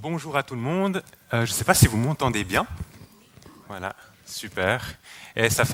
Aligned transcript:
bonjour 0.00 0.36
à 0.36 0.42
tout 0.42 0.54
le 0.54 0.60
monde. 0.60 1.02
Euh, 1.32 1.44
je 1.44 1.50
ne 1.50 1.54
sais 1.54 1.64
pas 1.64 1.74
si 1.74 1.86
vous 1.86 1.96
m'entendez 1.96 2.44
bien. 2.44 2.66
Voilà, 3.68 3.94
super. 4.26 4.84
Et 5.34 5.50
ça 5.50 5.64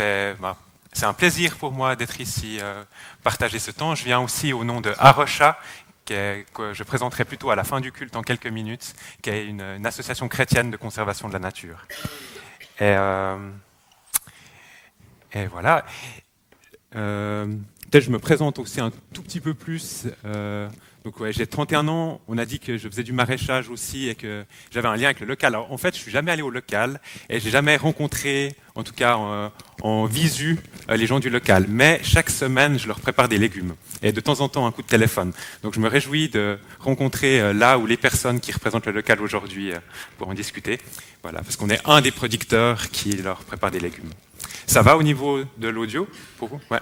bah, 0.41 0.57
c'est 0.93 1.05
un 1.05 1.13
plaisir 1.13 1.57
pour 1.57 1.73
moi 1.73 1.97
d'être 1.97 2.21
ici, 2.21 2.59
euh, 2.61 2.85
partager 3.23 3.59
ce 3.59 3.71
temps. 3.71 3.95
Je 3.95 4.05
viens 4.05 4.21
aussi 4.21 4.53
au 4.53 4.65
nom 4.65 4.81
de 4.81 4.95
Arocha, 4.99 5.59
que 6.07 6.45
je 6.73 6.83
présenterai 6.83 7.25
plutôt 7.25 7.51
à 7.51 7.57
la 7.57 7.65
fin 7.65 7.81
du 7.81 7.93
culte 7.93 8.17
en 8.17 8.23
quelques 8.23 8.47
minutes, 8.47 8.95
qui 9.23 9.31
est 9.31 9.47
une, 9.47 9.87
association 9.87 10.29
chrétienne 10.29 10.71
de 10.71 10.77
conservation 10.77 11.29
de 11.29 11.33
la 11.33 11.39
nature. 11.39 11.87
Et, 12.79 12.95
euh, 12.97 13.37
voilà. 15.51 15.85
Peut-être 16.91 18.05
je 18.05 18.11
me 18.11 18.19
présente 18.19 18.59
aussi 18.59 18.81
un 18.81 18.91
tout 19.13 19.23
petit 19.23 19.41
peu 19.41 19.55
plus. 19.55 20.07
Donc 21.05 21.21
ouais, 21.21 21.35
j'ai 21.35 21.47
31 21.47 21.87
ans, 21.89 22.23
on 22.29 22.39
a 22.39 22.47
dit 22.47 22.59
que 22.59 22.79
je 22.79 22.89
faisais 22.89 23.03
du 23.03 23.13
maraîchage 23.13 23.69
aussi 23.69 24.09
et 24.09 24.15
que 24.15 24.47
j'avais 24.71 24.89
un 24.89 24.97
lien 24.97 25.05
avec 25.05 25.21
le 25.21 25.27
local. 25.27 25.55
Alors 25.55 25.71
en 25.71 25.77
fait, 25.77 25.95
je 25.95 26.01
suis 26.01 26.11
jamais 26.11 26.33
allé 26.33 26.41
au 26.41 26.49
local 26.49 26.99
et 27.29 27.41
j'ai 27.41 27.51
jamais 27.51 27.77
rencontré, 27.77 28.55
en 28.75 28.83
tout 28.83 28.95
cas 28.95 29.19
en, 29.83 30.07
visu, 30.07 30.59
euh, 30.89 30.97
les 30.97 31.07
gens 31.07 31.21
du 31.21 31.29
local. 31.29 31.67
Mais 31.69 32.01
chaque 32.03 32.31
semaine, 32.31 32.79
je 32.79 32.87
leur 32.89 33.01
prépare 33.01 33.29
des 33.29 33.37
légumes 33.37 33.75
et 34.01 34.13
de 34.13 34.21
temps 34.23 34.41
en 34.41 34.49
temps 34.49 34.67
un 34.67 34.73
coup 34.73 34.81
de 34.81 34.87
téléphone. 34.87 35.35
Donc 35.63 35.75
je 35.75 35.81
me 35.81 35.89
réjouis 35.89 36.31
de 36.31 36.59
rencontrer 36.81 37.39
euh, 37.39 37.53
là 37.53 37.77
où 37.77 37.85
les 37.87 37.99
personnes 37.99 38.41
qui 38.41 38.51
représentent 38.53 38.87
le 38.87 38.93
local 38.93 39.21
aujourd'hui 39.21 39.73
euh, 39.73 39.79
pour 40.17 40.29
en 40.29 40.35
discuter. 40.35 40.79
Voilà, 41.23 41.43
parce 41.43 41.57
qu'on 41.57 41.69
est 41.69 41.87
un 41.87 42.01
des 42.01 42.13
producteurs 42.13 42.89
qui 42.89 43.13
leur 43.13 43.45
prépare 43.45 43.71
des 43.71 43.81
légumes. 43.81 44.09
Ça 44.67 44.81
va 44.81 44.97
au 44.97 45.03
niveau 45.03 45.43
de 45.59 45.69
l'audio 45.69 46.09
pour 46.39 46.49
vous? 46.49 46.61
Ouais, 46.71 46.81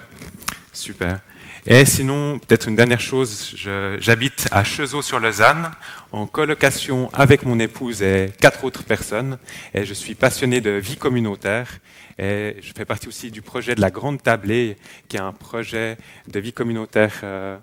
super. 0.73 1.21
Et 1.67 1.85
sinon, 1.85 2.41
peut-être 2.41 2.69
une 2.69 2.75
dernière 2.75 3.01
chose, 3.01 3.55
j'habite 3.99 4.49
à 4.51 4.65
Chezeaux-sur-Lausanne, 4.65 5.71
en 6.11 6.27
colocation 6.27 7.09
avec 7.13 7.45
mon 7.45 7.61
épouse 7.61 8.03
et 8.03 8.33
quatre 8.41 8.65
autres 8.65 8.83
personnes, 8.83 9.39
et 9.73 9.85
je 9.85 9.95
suis 9.95 10.17
passionné 10.17 10.61
de 10.61 10.71
vie 10.71 10.97
communautaire, 10.97 11.79
et 12.19 12.57
je 12.61 12.73
fais 12.77 12.85
partie 12.85 13.07
aussi 13.07 13.31
du 13.31 13.43
projet 13.43 13.77
de 13.77 13.81
la 13.81 13.91
Grande 13.91 14.21
Tablée, 14.21 14.77
qui 15.09 15.17
est 15.17 15.21
un 15.21 15.33
projet 15.33 15.99
de 16.27 16.41
vie 16.41 16.53
communautaire 16.53 17.21
euh, 17.23 17.57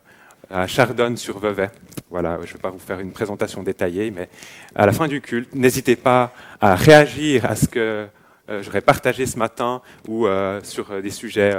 à 0.49 0.65
Chardonne-sur-Vevey. 0.65 1.69
Voilà, 2.09 2.37
je 2.43 2.51
ne 2.51 2.53
vais 2.53 2.59
pas 2.59 2.69
vous 2.69 2.79
faire 2.79 3.01
une 3.01 3.11
présentation 3.11 3.63
détaillée, 3.63 4.11
mais 4.11 4.29
à 4.75 4.85
la 4.85 4.93
fin 4.93 5.07
du 5.07 5.19
culte, 5.19 5.53
n'hésitez 5.53 5.97
pas 5.97 6.33
à 6.61 6.75
réagir 6.75 7.45
à 7.45 7.55
ce 7.55 7.67
que 7.67 8.07
euh, 8.49 8.63
j'aurais 8.63 8.81
partagé 8.81 9.25
ce 9.25 9.37
matin 9.37 9.81
ou 10.07 10.25
euh, 10.25 10.61
sur 10.63 11.01
des 11.01 11.11
sujets 11.11 11.53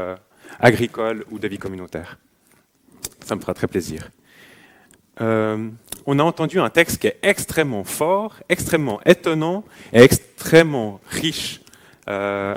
agricoles 0.60 1.24
ou 1.30 1.38
de 1.38 1.48
vie 1.48 1.58
communautaire 1.58 2.18
ça 3.30 3.36
me 3.36 3.40
fera 3.40 3.54
très 3.54 3.68
plaisir. 3.68 4.10
Euh, 5.20 5.68
on 6.04 6.18
a 6.18 6.22
entendu 6.24 6.58
un 6.58 6.68
texte 6.68 6.98
qui 6.98 7.06
est 7.06 7.18
extrêmement 7.22 7.84
fort, 7.84 8.36
extrêmement 8.48 9.00
étonnant 9.06 9.62
et 9.92 10.00
extrêmement 10.00 11.00
riche, 11.06 11.60
euh, 12.08 12.56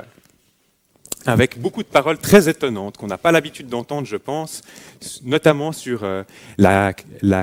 avec 1.26 1.60
beaucoup 1.60 1.84
de 1.84 1.88
paroles 1.88 2.18
très 2.18 2.48
étonnantes 2.48 2.96
qu'on 2.96 3.06
n'a 3.06 3.18
pas 3.18 3.30
l'habitude 3.30 3.68
d'entendre, 3.68 4.06
je 4.06 4.16
pense, 4.16 4.62
notamment 5.22 5.70
sur 5.70 6.02
euh, 6.02 6.24
la, 6.58 6.92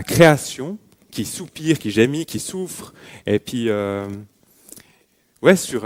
création 0.04 0.78
qui 1.10 1.24
soupire, 1.24 1.80
qui 1.80 1.92
gémit, 1.92 2.26
qui 2.26 2.40
souffre, 2.40 2.94
et 3.26 3.40
puis 3.40 3.70
ouais, 5.42 5.56
sur 5.56 5.86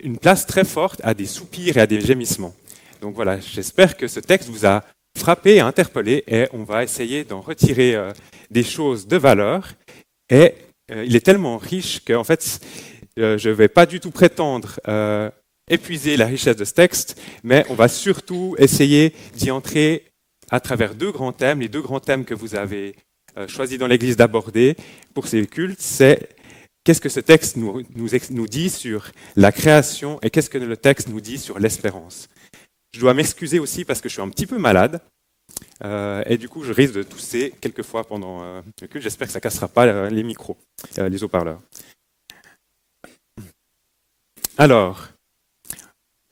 une 0.00 0.18
place 0.18 0.46
très 0.46 0.64
forte 0.64 1.00
à 1.02 1.14
des 1.14 1.26
soupirs 1.26 1.76
et 1.76 1.80
à 1.80 1.86
des 1.86 2.00
gémissements. 2.00 2.54
Donc 3.00 3.14
voilà, 3.14 3.38
j'espère 3.40 3.96
que 3.96 4.08
ce 4.08 4.20
texte 4.20 4.48
vous 4.48 4.66
a 4.66 4.82
frappé, 5.16 5.60
interpellé, 5.60 6.24
et 6.26 6.46
on 6.52 6.64
va 6.64 6.82
essayer 6.82 7.24
d'en 7.24 7.40
retirer 7.40 7.94
euh, 7.94 8.12
des 8.50 8.64
choses 8.64 9.06
de 9.06 9.16
valeur. 9.16 9.68
Et 10.30 10.54
euh, 10.90 11.04
il 11.04 11.14
est 11.16 11.24
tellement 11.24 11.58
riche 11.58 12.00
qu'en 12.04 12.24
fait, 12.24 12.60
euh, 13.18 13.38
je 13.38 13.48
ne 13.48 13.54
vais 13.54 13.68
pas 13.68 13.86
du 13.86 14.00
tout 14.00 14.10
prétendre 14.10 14.78
épuiser 15.70 16.16
la 16.16 16.24
richesse 16.24 16.56
de 16.56 16.64
ce 16.64 16.72
texte, 16.72 17.20
mais 17.42 17.62
on 17.68 17.74
va 17.74 17.88
surtout 17.88 18.56
essayer 18.58 19.12
d'y 19.34 19.50
entrer 19.50 20.06
à 20.50 20.60
travers 20.60 20.94
deux 20.94 21.12
grands 21.12 21.32
thèmes. 21.32 21.60
Les 21.60 21.68
deux 21.68 21.82
grands 21.82 22.00
thèmes 22.00 22.24
que 22.24 22.32
vous 22.32 22.54
avez 22.54 22.94
choisi 23.48 23.76
dans 23.76 23.86
l'Église 23.86 24.16
d'aborder 24.16 24.76
pour 25.12 25.26
ces 25.26 25.46
cultes, 25.46 25.82
c'est 25.82 26.30
qu'est-ce 26.84 27.02
que 27.02 27.10
ce 27.10 27.20
texte 27.20 27.58
nous 27.58 28.46
dit 28.46 28.70
sur 28.70 29.10
la 29.36 29.52
création 29.52 30.18
et 30.22 30.30
qu'est-ce 30.30 30.48
que 30.48 30.56
le 30.56 30.76
texte 30.78 31.08
nous 31.08 31.20
dit 31.20 31.36
sur 31.36 31.58
l'espérance. 31.58 32.30
Je 32.92 33.00
dois 33.00 33.14
m'excuser 33.14 33.58
aussi 33.58 33.84
parce 33.84 34.00
que 34.00 34.08
je 34.08 34.14
suis 34.14 34.22
un 34.22 34.28
petit 34.28 34.46
peu 34.46 34.58
malade. 34.58 35.00
Euh, 35.84 36.22
et 36.26 36.38
du 36.38 36.48
coup, 36.48 36.64
je 36.64 36.72
risque 36.72 36.94
de 36.94 37.02
tousser 37.02 37.54
quelques 37.60 37.82
fois 37.82 38.04
pendant 38.04 38.42
euh, 38.42 38.60
le 38.80 38.86
culte. 38.86 39.02
J'espère 39.02 39.26
que 39.26 39.32
ça 39.32 39.38
ne 39.38 39.42
cassera 39.42 39.68
pas 39.68 39.86
euh, 39.86 40.10
les 40.10 40.22
micros, 40.22 40.56
les 40.96 41.22
haut-parleurs. 41.22 41.60
Alors, 44.56 45.08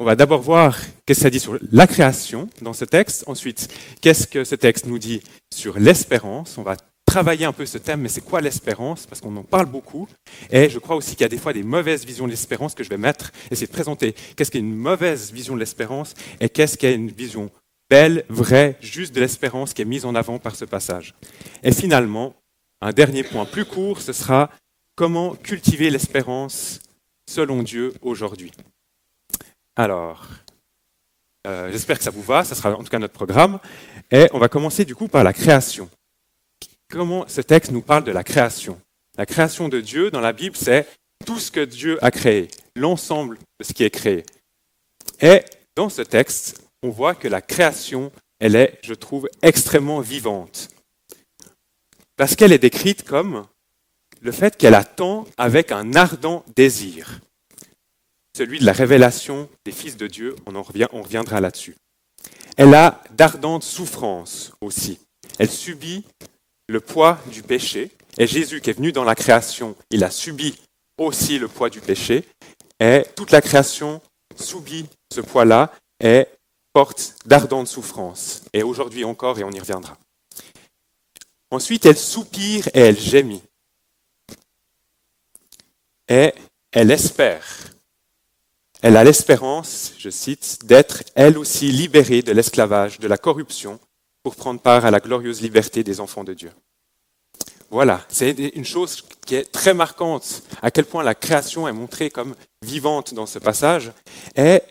on 0.01 0.05
va 0.05 0.17
d'abord 0.17 0.43
voir 0.43 0.79
qu'est-ce 1.07 1.21
que 1.21 1.23
ça 1.25 1.31
dit 1.31 1.41
sur 1.41 1.59
la 1.71 1.87
création 1.87 2.49
dans 2.61 2.73
ce 2.73 2.85
texte. 2.85 3.25
Ensuite, 3.29 3.73
qu'est-ce 4.01 4.27
que 4.27 4.45
ce 4.45 4.55
texte 4.55 4.87
nous 4.87 4.99
dit 4.99 5.23
sur 5.55 5.79
l'espérance? 5.79 6.59
Travailler 7.17 7.47
un 7.47 7.53
peu 7.55 7.65
ce 7.65 7.79
thème, 7.79 8.03
mais 8.03 8.11
c'est 8.11 8.21
quoi 8.21 8.43
l'espérance? 8.43 9.07
Parce 9.07 9.23
qu'on 9.23 9.35
en 9.39 9.43
parle 9.43 9.65
beaucoup. 9.65 10.07
Et 10.51 10.69
je 10.69 10.79
crois 10.79 10.97
aussi 10.97 11.13
qu'il 11.13 11.23
y 11.23 11.25
a 11.25 11.31
des 11.31 11.39
fois 11.39 11.55
des 11.55 11.63
mauvaises 11.63 12.05
visions 12.05 12.27
de 12.27 12.31
l'espérance 12.31 12.75
que 12.75 12.85
je 12.85 12.91
vais 12.91 12.99
mettre, 12.99 13.33
essayer 13.51 13.67
de 13.67 13.73
présenter 13.73 14.15
qu'est-ce 14.37 14.51
qu'est 14.51 14.59
une 14.59 14.77
mauvaise 14.77 15.33
vision 15.33 15.55
de 15.55 15.61
l'espérance 15.61 16.13
et 16.41 16.51
qu'est-ce 16.51 16.77
qu'est 16.77 16.95
une 16.95 17.09
vision 17.09 17.51
belle, 17.89 18.27
vraie, 18.29 18.77
juste 18.83 19.15
de 19.15 19.21
l'espérance 19.21 19.73
qui 19.73 19.81
est 19.81 19.87
mise 19.87 20.05
en 20.05 20.15
avant 20.15 20.39
par 20.39 20.57
ce 20.57 20.67
passage. 20.67 21.15
Et 21.63 21.73
finalement, 21.73 22.35
un 22.83 22.93
dernier 22.93 23.23
point 23.23 23.47
plus 23.47 23.65
court, 23.65 24.03
ce 24.03 24.13
sera 24.13 24.51
comment 24.95 25.37
cultiver 25.37 25.89
l'espérance 25.89 26.81
selon 27.27 27.63
Dieu 27.63 27.95
aujourd'hui? 28.03 28.53
Alors, 29.75 30.27
euh, 31.47 31.73
j'espère 31.73 31.97
que 31.97 32.05
ça 32.05 32.11
vous 32.11 32.21
va, 32.21 32.45
ça 32.45 32.55
sera 32.55 32.75
en 32.75 32.85
tout 32.85 32.91
cas 32.91 32.99
notre 32.99 33.15
programme. 33.15 33.59
Et 34.11 34.29
on 34.35 34.39
va 34.39 34.51
commencer 34.51 34.85
du 34.85 34.95
coup 34.95 35.09
par 35.09 35.25
la 35.25 35.33
création. 35.33 35.89
Comment 36.89 37.27
ce 37.27 37.41
texte 37.41 37.73
nous 37.73 37.83
parle 37.83 38.05
de 38.05 38.13
la 38.13 38.25
création? 38.25 38.81
La 39.19 39.27
création 39.27 39.69
de 39.69 39.81
Dieu 39.81 40.11
dans 40.11 40.21
la 40.21 40.33
Bible, 40.33 40.57
c'est 40.57 40.87
tout 41.25 41.39
ce 41.39 41.51
que 41.51 41.65
Dieu 41.65 42.03
a 42.05 42.11
créé, 42.11 42.49
l'ensemble 42.77 43.39
de 43.59 43.65
ce 43.65 43.73
qui 43.73 43.83
est 43.83 43.91
créé. 43.91 44.25
Et 45.21 45.43
dans 45.75 45.89
ce 45.89 46.03
texte, 46.03 46.63
on 46.83 46.91
voit 46.91 47.15
que 47.15 47.29
la 47.29 47.41
création, 47.41 48.13
elle 48.39 48.55
est, 48.55 48.79
je 48.83 48.95
trouve, 48.95 49.29
extrêmement 49.43 50.01
vivante. 50.01 50.69
Parce 52.17 52.37
qu'elle 52.37 52.53
est 52.53 52.59
décrite 52.59 53.05
comme 53.05 53.47
le 54.21 54.33
fait 54.33 54.57
qu'elle 54.57 54.75
attend 54.75 55.27
avec 55.37 55.73
un 55.73 55.95
ardent 55.95 56.45
désir. 56.55 57.21
Celui 58.37 58.59
de 58.59 58.67
la 58.67 58.73
révélation 58.73 59.49
des 59.65 59.73
fils 59.73 59.97
de 59.97 60.07
Dieu, 60.07 60.37
on, 60.47 60.55
en 60.55 60.63
revient, 60.63 60.89
on 60.93 61.03
reviendra 61.03 61.41
là-dessus. 61.41 61.77
Elle 62.57 62.75
a 62.75 63.03
d'ardentes 63.13 63.65
souffrances 63.65 64.53
aussi. 64.61 64.99
Elle 65.39 65.51
subit 65.51 66.05
le 66.69 66.81
poids 66.81 67.19
du 67.27 67.43
péché. 67.43 67.91
Et 68.19 68.27
Jésus 68.27 68.61
qui 68.61 68.71
est 68.71 68.75
venu 68.75 68.93
dans 68.93 69.05
la 69.05 69.15
création, 69.15 69.77
il 69.91 70.05
a 70.05 70.11
subi 70.11 70.59
aussi 70.99 71.39
le 71.39 71.49
poids 71.49 71.71
du 71.71 71.81
péché. 71.81 72.25
Et 72.81 73.05
toute 73.15 73.31
la 73.31 73.41
création 73.41 74.01
subit 74.37 74.87
ce 75.13 75.21
poids-là 75.21 75.73
et 76.01 76.27
porte 76.73 77.17
d'ardentes 77.25 77.69
souffrances. 77.69 78.43
Et 78.53 78.63
aujourd'hui 78.63 79.05
encore, 79.05 79.39
et 79.39 79.45
on 79.45 79.51
y 79.51 79.61
reviendra. 79.61 79.97
Ensuite, 81.51 81.87
elle 81.87 81.97
soupire 81.97 82.69
et 82.75 82.81
elle 82.81 82.99
gémit. 82.99 83.43
Et 86.09 86.33
elle 86.73 86.91
espère. 86.91 87.45
Elle 88.83 88.97
a 88.97 89.05
l'espérance, 89.05 89.95
je 89.99 90.11
cite, 90.11 90.65
d'être 90.65 91.03
elle 91.15 91.39
aussi 91.39 91.69
libérée 91.69 92.23
de 92.23 92.33
l'esclavage, 92.33 92.99
de 92.99 93.09
la 93.09 93.17
corruption, 93.17 93.81
pour 94.27 94.35
prendre 94.35 94.61
part 94.61 94.85
à 94.85 94.91
la 94.91 94.99
glorieuse 94.99 95.41
liberté 95.41 95.85
des 95.85 96.01
enfants 96.01 96.25
de 96.25 96.35
Dieu. 96.35 96.51
Voilà, 97.71 98.05
c'est 98.09 98.33
une 98.33 98.65
chose 98.65 99.05
qui 99.25 99.37
est 99.37 99.53
très 99.53 99.73
marquante, 99.73 100.43
à 100.63 100.73
quel 100.73 100.85
point 100.85 101.05
la 101.05 101.15
création 101.15 101.69
est 101.69 101.73
montrée 101.73 102.11
comme 102.11 102.35
vivante 102.61 103.15
dans 103.15 103.27
ce 103.27 103.39
passage. 103.39 103.93
Et 104.35 104.63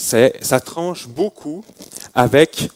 ça 0.00 0.58
tranche 0.58 1.06
beaucoup 1.06 1.64
avec 2.12 2.68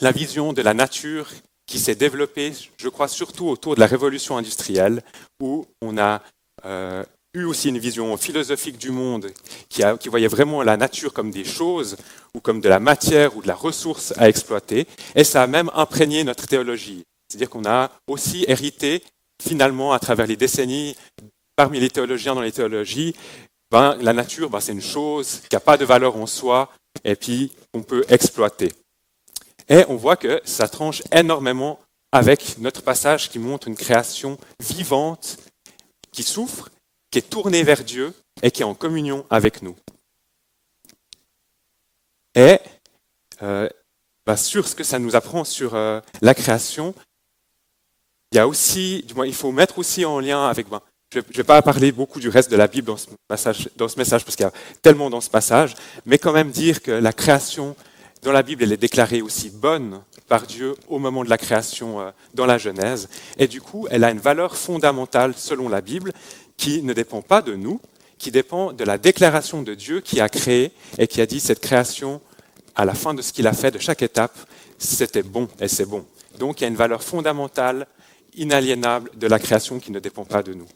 la 0.00 0.12
vision 0.12 0.52
de 0.52 0.62
la 0.62 0.72
nature 0.72 1.32
qui 1.66 1.80
s'est 1.80 1.96
développée, 1.96 2.52
je 2.76 2.88
crois, 2.88 3.08
surtout 3.08 3.48
autour 3.48 3.74
de 3.74 3.80
la 3.80 3.86
révolution 3.86 4.36
industrielle, 4.36 5.02
où 5.40 5.66
on 5.82 5.98
a 5.98 6.22
euh, 6.64 7.02
eu 7.36 7.44
aussi 7.44 7.68
une 7.68 7.78
vision 7.78 8.16
philosophique 8.16 8.78
du 8.78 8.90
monde 8.90 9.30
qui, 9.68 9.82
voyait 10.08 10.26
vraiment 10.28 10.62
la 10.62 10.76
nature 10.76 11.12
comme 11.12 11.30
des 11.30 11.44
choses 11.44 11.96
ou 12.34 12.40
comme 12.40 12.60
de 12.60 12.68
la 12.68 12.80
matière 12.80 13.36
ou 13.36 13.42
de 13.42 13.46
la 13.46 13.54
ressource 13.54 14.14
à 14.16 14.28
exploiter. 14.28 14.86
Et 15.14 15.24
ça 15.24 15.42
a 15.42 15.46
même 15.46 15.70
imprégné 15.74 16.24
notre 16.24 16.46
théologie. 16.46 17.04
C'est-à-dire 17.28 17.50
qu'on 17.50 17.66
a 17.66 17.90
aussi 18.08 18.44
hérité, 18.48 19.02
finalement, 19.42 19.92
à 19.92 19.98
travers 19.98 20.26
les 20.26 20.36
décennies, 20.36 20.96
parmi 21.56 21.78
les 21.78 21.90
théologiens 21.90 22.34
dans 22.34 22.42
les 22.42 22.52
théologies, 22.52 23.14
ben, 23.70 23.96
la 24.00 24.12
nature, 24.12 24.48
ben, 24.48 24.60
c'est 24.60 24.72
une 24.72 24.80
chose 24.80 25.42
qui 25.48 25.56
n'a 25.56 25.60
pas 25.60 25.76
de 25.76 25.84
valeur 25.84 26.16
en 26.16 26.26
soi 26.26 26.70
et 27.04 27.16
puis 27.16 27.52
qu'on 27.72 27.82
peut 27.82 28.04
exploiter. 28.08 28.72
Et 29.68 29.84
on 29.88 29.96
voit 29.96 30.16
que 30.16 30.40
ça 30.44 30.68
tranche 30.68 31.02
énormément 31.12 31.80
avec 32.12 32.58
notre 32.58 32.82
passage 32.82 33.28
qui 33.28 33.38
montre 33.38 33.68
une 33.68 33.76
création 33.76 34.38
vivante 34.60 35.38
qui 36.12 36.22
souffre, 36.22 36.70
qui 37.10 37.18
est 37.18 37.30
tourné 37.30 37.62
vers 37.62 37.84
Dieu 37.84 38.12
et 38.42 38.50
qui 38.50 38.62
est 38.62 38.66
en 38.66 38.74
communion 38.74 39.24
avec 39.30 39.62
nous. 39.62 39.76
Et 42.34 42.58
euh, 43.42 43.68
bah, 44.26 44.36
sur 44.36 44.68
ce 44.68 44.74
que 44.74 44.84
ça 44.84 44.98
nous 44.98 45.16
apprend 45.16 45.44
sur 45.44 45.74
euh, 45.74 46.00
la 46.20 46.34
création, 46.34 46.94
il 48.32 49.34
faut 49.34 49.52
mettre 49.52 49.78
aussi 49.78 50.04
en 50.04 50.20
lien 50.20 50.48
avec. 50.48 50.68
Ben, 50.68 50.82
je 51.12 51.20
ne 51.20 51.24
vais 51.36 51.44
pas 51.44 51.62
parler 51.62 51.92
beaucoup 51.92 52.20
du 52.20 52.28
reste 52.28 52.50
de 52.50 52.56
la 52.56 52.66
Bible 52.66 52.88
dans 52.88 52.96
ce, 52.96 53.06
passage, 53.28 53.68
message, 53.96 54.24
parce 54.24 54.34
qu'il 54.36 54.44
y 54.44 54.48
a 54.48 54.52
tellement 54.82 55.08
dans 55.08 55.20
ce 55.20 55.30
passage, 55.30 55.74
mais 56.04 56.18
quand 56.18 56.32
même 56.32 56.50
dire 56.50 56.82
que 56.82 56.90
la 56.90 57.12
création 57.12 57.76
dans 58.22 58.32
la 58.32 58.42
Bible, 58.42 58.64
elle 58.64 58.72
est 58.72 58.76
déclarée 58.76 59.22
aussi 59.22 59.50
bonne 59.50 60.02
par 60.26 60.46
Dieu 60.46 60.74
au 60.88 60.98
moment 60.98 61.22
de 61.22 61.30
la 61.30 61.38
création 61.38 62.00
euh, 62.00 62.10
dans 62.34 62.46
la 62.46 62.58
Genèse. 62.58 63.08
Et 63.38 63.46
du 63.46 63.60
coup, 63.60 63.86
elle 63.90 64.02
a 64.02 64.10
une 64.10 64.18
valeur 64.18 64.56
fondamentale 64.56 65.34
selon 65.36 65.68
la 65.68 65.80
Bible 65.80 66.12
qui 66.56 66.82
ne 66.82 66.92
dépend 66.92 67.22
pas 67.22 67.42
de 67.42 67.54
nous, 67.54 67.80
qui 68.18 68.30
dépend 68.30 68.72
de 68.72 68.84
la 68.84 68.98
déclaration 68.98 69.62
de 69.62 69.74
Dieu 69.74 70.00
qui 70.00 70.20
a 70.20 70.28
créé 70.28 70.72
et 70.98 71.06
qui 71.06 71.20
a 71.20 71.26
dit 71.26 71.40
cette 71.40 71.60
création, 71.60 72.20
à 72.74 72.84
la 72.84 72.94
fin 72.94 73.14
de 73.14 73.22
ce 73.22 73.32
qu'il 73.32 73.46
a 73.46 73.52
fait, 73.52 73.70
de 73.70 73.78
chaque 73.78 74.02
étape, 74.02 74.36
c'était 74.78 75.22
bon 75.22 75.48
et 75.60 75.68
c'est 75.68 75.86
bon. 75.86 76.04
Donc 76.38 76.60
il 76.60 76.64
y 76.64 76.66
a 76.66 76.68
une 76.68 76.76
valeur 76.76 77.02
fondamentale, 77.02 77.86
inaliénable 78.34 79.10
de 79.16 79.26
la 79.26 79.38
création 79.38 79.78
qui 79.80 79.90
ne 79.92 79.98
dépend 79.98 80.24
pas 80.24 80.42
de 80.42 80.54
nous. 80.54 80.68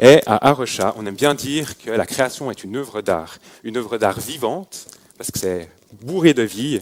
Et 0.00 0.20
à 0.26 0.48
Arocha, 0.48 0.94
on 0.96 1.06
aime 1.06 1.14
bien 1.14 1.34
dire 1.34 1.78
que 1.78 1.90
la 1.90 2.06
création 2.06 2.50
est 2.50 2.64
une 2.64 2.76
œuvre 2.76 3.00
d'art, 3.00 3.38
une 3.62 3.76
œuvre 3.76 3.96
d'art 3.98 4.18
vivante, 4.18 4.86
parce 5.16 5.30
que 5.30 5.38
c'est 5.38 5.70
bourré 6.02 6.34
de 6.34 6.42
vie, 6.42 6.80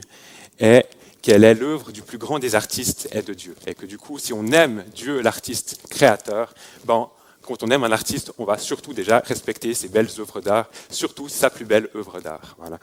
et 0.58 0.84
qu'elle 1.22 1.44
est 1.44 1.54
l'œuvre 1.54 1.92
du 1.92 2.02
plus 2.02 2.18
grand 2.18 2.38
des 2.38 2.54
artistes 2.54 3.08
et 3.12 3.22
de 3.22 3.32
Dieu. 3.32 3.54
Et 3.66 3.74
que 3.74 3.86
du 3.86 3.96
coup, 3.96 4.18
si 4.18 4.32
on 4.32 4.46
aime 4.48 4.84
Dieu, 4.94 5.20
l'artiste 5.20 5.80
créateur, 5.88 6.52
ben, 6.84 7.08
quand 7.42 7.62
on 7.62 7.70
aime 7.70 7.84
un 7.84 7.92
artiste, 7.92 8.32
on 8.38 8.44
va 8.44 8.58
surtout 8.58 8.92
déjà 8.92 9.20
respecter 9.20 9.72
ses 9.74 9.88
belles 9.88 10.10
œuvres 10.18 10.40
d'art, 10.40 10.68
surtout 10.90 11.28
sa 11.28 11.48
plus 11.48 11.64
belle 11.64 11.88
œuvre 11.94 12.20
d'art. 12.20 12.56
Voilà. 12.58 12.78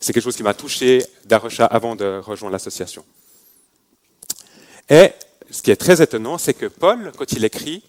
C'est 0.00 0.12
quelque 0.12 0.22
chose 0.22 0.36
qui 0.36 0.42
m'a 0.42 0.54
touché 0.54 1.04
d'Arocha 1.24 1.66
avant 1.66 1.96
de 1.96 2.20
rejoindre 2.22 2.52
l'association. 2.52 3.04
Et 4.88 5.12
ce 5.50 5.62
qui 5.62 5.70
est 5.70 5.76
très 5.76 6.02
étonnant, 6.02 6.38
c'est 6.38 6.54
que 6.54 6.66
Paul, 6.66 7.12
quand 7.16 7.32
il 7.32 7.44
écrit, 7.44 7.82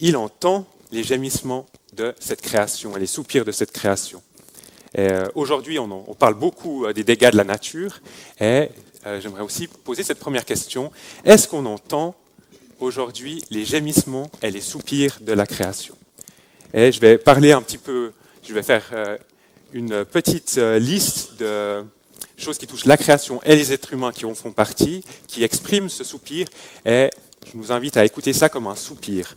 il 0.00 0.16
entend 0.16 0.66
les 0.92 1.02
gémissements 1.02 1.66
de 1.92 2.14
cette 2.20 2.40
création 2.40 2.96
et 2.96 3.00
les 3.00 3.06
soupirs 3.06 3.44
de 3.44 3.52
cette 3.52 3.72
création. 3.72 4.22
Euh, 4.98 5.28
aujourd'hui, 5.34 5.78
on, 5.78 6.14
parle 6.18 6.34
beaucoup 6.34 6.84
euh, 6.84 6.92
des 6.92 7.04
dégâts 7.04 7.30
de 7.30 7.36
la 7.36 7.44
nature 7.44 8.00
et 8.40 8.68
euh, 9.06 9.20
j'aimerais 9.20 9.42
aussi 9.42 9.68
poser 9.68 10.02
cette 10.02 10.18
première 10.18 10.44
question. 10.44 10.90
Est-ce 11.24 11.46
qu'on 11.46 11.64
entend 11.66 12.14
aujourd'hui 12.80 13.44
les 13.50 13.64
gémissements 13.64 14.30
et 14.42 14.50
les 14.50 14.60
soupirs 14.60 15.18
de 15.20 15.32
la 15.32 15.46
création? 15.46 15.96
Et 16.74 16.90
je 16.90 17.00
vais 17.00 17.18
parler 17.18 17.52
un 17.52 17.62
petit 17.62 17.78
peu, 17.78 18.12
je 18.46 18.52
vais 18.52 18.62
faire 18.62 18.92
une 19.72 20.04
petite 20.04 20.56
liste 20.56 21.36
de 21.38 21.84
choses 22.36 22.58
qui 22.58 22.66
touchent 22.66 22.84
la 22.84 22.96
création 22.96 23.42
et 23.42 23.56
les 23.56 23.72
êtres 23.72 23.92
humains 23.92 24.12
qui 24.12 24.24
en 24.24 24.34
font 24.34 24.52
partie, 24.52 25.04
qui 25.26 25.42
expriment 25.42 25.88
ce 25.88 26.04
soupir 26.04 26.46
et 26.86 27.10
je 27.46 27.58
vous 27.58 27.72
invite 27.72 27.96
à 27.96 28.04
écouter 28.04 28.32
ça 28.32 28.48
comme 28.48 28.68
un 28.68 28.76
soupir, 28.76 29.36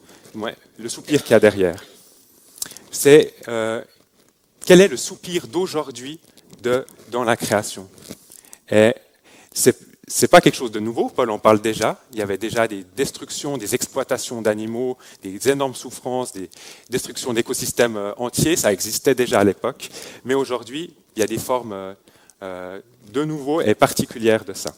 le 0.78 0.90
soupir 0.90 1.24
qu'il 1.24 1.32
y 1.32 1.34
a 1.34 1.40
derrière. 1.40 1.84
C'est 2.92 3.34
quel 4.66 4.82
est 4.82 4.88
le 4.88 4.98
soupir 4.98 5.48
d'aujourd'hui 5.48 6.20
dans 7.12 7.24
la 7.24 7.38
création? 7.38 7.90
Et 8.70 8.94
c'est 9.54 9.78
n'est 10.22 10.28
pas 10.28 10.42
quelque 10.42 10.56
chose 10.56 10.72
de 10.72 10.80
nouveau, 10.80 11.10
Paul 11.10 11.30
en 11.30 11.40
parle 11.40 11.62
déjà. 11.62 12.00
Il 12.12 12.20
y 12.20 12.22
avait 12.22 12.38
déjà 12.38 12.68
des 12.68 12.86
destructions, 12.96 13.58
des 13.58 13.74
exploitations 13.74 14.42
d'animaux, 14.42 14.98
des 15.24 15.50
énormes 15.50 15.74
souffrances, 15.74 16.34
des 16.34 16.50
destructions 16.90 17.34
d'écosystèmes 17.34 17.98
euh, 17.98 18.14
entiers. 18.18 18.56
Ça 18.56 18.74
existait 18.74 19.16
déjà 19.16 19.40
à 19.40 19.44
l'époque. 19.44 19.90
Mais 20.26 20.34
aujourd'hui, 20.34 20.94
il 21.16 21.20
y 21.20 21.24
a 21.24 21.28
des 21.28 21.38
formes 21.38 21.74
euh, 21.74 21.94
euh, 22.44 22.82
de 23.12 23.24
nouveau 23.24 23.62
et 23.62 23.76
particulières 23.76 24.46
de 24.46 24.54
ça. 24.54 24.74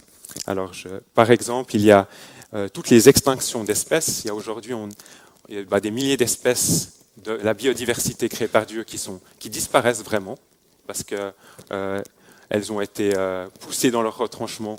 Alors, 0.47 0.73
par 1.13 1.31
exemple, 1.31 1.75
il 1.75 1.81
y 1.81 1.91
a 1.91 2.07
toutes 2.73 2.89
les 2.89 3.07
extinctions 3.07 3.63
d'espèces. 3.63 4.23
Il 4.23 4.27
y 4.27 4.29
a 4.29 4.35
aujourd'hui 4.35 4.73
bah, 5.69 5.79
des 5.79 5.91
milliers 5.91 6.17
d'espèces 6.17 7.04
de 7.23 7.31
la 7.31 7.53
biodiversité 7.53 8.29
créée 8.29 8.47
par 8.47 8.65
Dieu 8.65 8.83
qui, 8.83 9.49
disparaissent 9.49 10.03
vraiment, 10.03 10.37
parce 10.87 11.03
qu'elles 11.03 11.33
euh, 11.71 12.01
ont 12.69 12.81
été 12.81 13.13
euh, 13.15 13.47
poussées 13.59 13.91
dans 13.91 14.01
leur 14.01 14.17
retranchement 14.17 14.77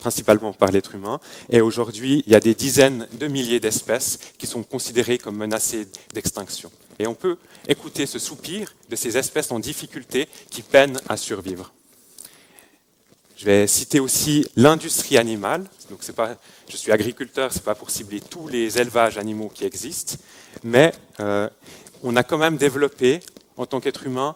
principalement 0.00 0.52
par 0.52 0.72
l'être 0.72 0.94
humain. 0.94 1.20
Et 1.48 1.60
aujourd'hui, 1.60 2.24
il 2.26 2.32
y 2.32 2.34
a 2.34 2.40
des 2.40 2.54
dizaines 2.54 3.06
de 3.12 3.26
milliers 3.28 3.60
d'espèces 3.60 4.18
qui 4.38 4.46
sont 4.46 4.62
considérées 4.64 5.18
comme 5.18 5.36
menacées 5.36 5.86
d'extinction. 6.12 6.72
Et 6.98 7.06
on 7.06 7.14
peut 7.14 7.36
écouter 7.68 8.06
ce 8.06 8.18
soupir 8.18 8.74
de 8.90 8.96
ces 8.96 9.16
espèces 9.16 9.52
en 9.52 9.58
difficulté 9.58 10.28
qui 10.50 10.62
peinent 10.62 11.00
à 11.08 11.16
survivre. 11.16 11.72
Je 13.36 13.44
vais 13.44 13.66
citer 13.66 14.00
aussi 14.00 14.46
l'industrie 14.56 15.18
animale. 15.18 15.68
Je 16.68 16.76
suis 16.76 16.90
agriculteur, 16.90 17.52
ce 17.52 17.58
n'est 17.58 17.64
pas 17.64 17.74
pour 17.74 17.90
cibler 17.90 18.20
tous 18.20 18.48
les 18.48 18.78
élevages 18.78 19.18
animaux 19.18 19.50
qui 19.54 19.64
existent, 19.64 20.16
mais 20.66 20.92
euh, 21.20 21.48
on 22.02 22.16
a 22.16 22.22
quand 22.22 22.38
même 22.38 22.56
développé, 22.56 23.20
en 23.56 23.66
tant 23.66 23.80
qu'être 23.80 24.04
humain, 24.06 24.34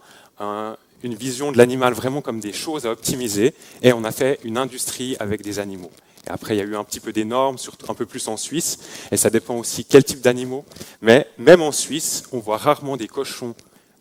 une 1.02 1.14
vision 1.14 1.52
de 1.52 1.58
l'animal 1.58 1.92
vraiment 1.92 2.22
comme 2.22 2.40
des 2.40 2.54
choses 2.54 2.86
à 2.86 2.90
optimiser, 2.90 3.54
et 3.82 3.92
on 3.92 4.04
a 4.04 4.12
fait 4.12 4.40
une 4.44 4.56
industrie 4.56 5.16
avec 5.20 5.42
des 5.42 5.58
animaux. 5.58 5.90
Et 6.26 6.30
après, 6.30 6.54
il 6.54 6.58
y 6.58 6.62
a 6.62 6.64
eu 6.64 6.76
un 6.76 6.84
petit 6.84 7.00
peu 7.00 7.12
des 7.12 7.24
normes, 7.24 7.58
surtout 7.58 7.90
un 7.90 7.94
peu 7.94 8.06
plus 8.06 8.28
en 8.28 8.36
Suisse, 8.36 8.78
et 9.10 9.16
ça 9.16 9.28
dépend 9.28 9.56
aussi 9.56 9.84
quel 9.84 10.04
type 10.04 10.20
d'animaux. 10.20 10.64
Mais 11.02 11.26
même 11.36 11.60
en 11.60 11.72
Suisse, 11.72 12.24
on 12.32 12.38
voit 12.38 12.56
rarement 12.56 12.96
des 12.96 13.08
cochons 13.08 13.54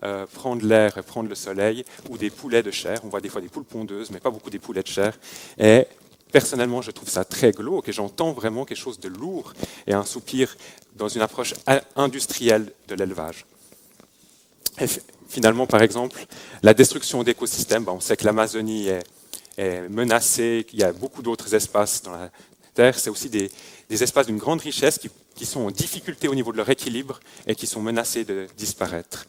euh, 0.03 0.25
prendre 0.33 0.65
l'air 0.65 0.97
et 0.97 1.01
prendre 1.01 1.27
le 1.27 1.35
soleil, 1.35 1.83
ou 2.09 2.17
des 2.17 2.29
poulets 2.29 2.63
de 2.63 2.71
chair. 2.71 2.99
On 3.03 3.09
voit 3.09 3.19
des 3.19 3.29
fois 3.29 3.41
des 3.41 3.49
poules 3.49 3.65
pondeuses, 3.65 4.11
mais 4.11 4.19
pas 4.19 4.31
beaucoup 4.31 4.49
des 4.49 4.59
poulets 4.59 4.83
de 4.83 4.87
chair. 4.87 5.17
Personnellement, 6.31 6.81
je 6.81 6.91
trouve 6.91 7.09
ça 7.09 7.25
très 7.25 7.51
glauque 7.51 7.89
et 7.89 7.91
j'entends 7.91 8.31
vraiment 8.31 8.65
quelque 8.65 8.77
chose 8.77 8.99
de 8.99 9.09
lourd 9.09 9.53
et 9.87 9.93
un 9.93 10.05
soupir 10.05 10.55
dans 10.95 11.07
une 11.07 11.21
approche 11.21 11.53
industrielle 11.95 12.71
de 12.87 12.95
l'élevage. 12.95 13.45
finalement, 15.27 15.67
par 15.67 15.81
exemple, 15.81 16.25
la 16.63 16.73
destruction 16.73 17.23
d'écosystèmes, 17.23 17.87
on 17.87 17.99
sait 17.99 18.17
que 18.17 18.25
l'Amazonie 18.25 18.89
est, 19.57 19.89
menacée, 19.89 20.65
qu'il 20.67 20.79
y 20.79 20.83
a 20.83 20.93
beaucoup 20.93 21.21
d'autres 21.21 21.53
espaces 21.53 22.01
dans 22.01 22.11
la 22.11 22.29
Terre, 22.73 22.97
c'est 22.97 23.09
aussi 23.09 23.29
des, 23.29 23.51
espaces 23.89 24.27
d'une 24.27 24.37
grande 24.37 24.61
richesse 24.61 24.97
qui, 24.97 25.09
qui 25.35 25.45
sont 25.45 25.61
en 25.61 25.71
difficulté 25.71 26.29
au 26.29 26.35
niveau 26.35 26.53
de 26.53 26.57
leur 26.57 26.69
équilibre 26.69 27.19
et 27.45 27.55
qui 27.55 27.67
sont 27.67 27.81
menacés 27.81 28.23
de 28.23 28.47
disparaître. 28.55 29.25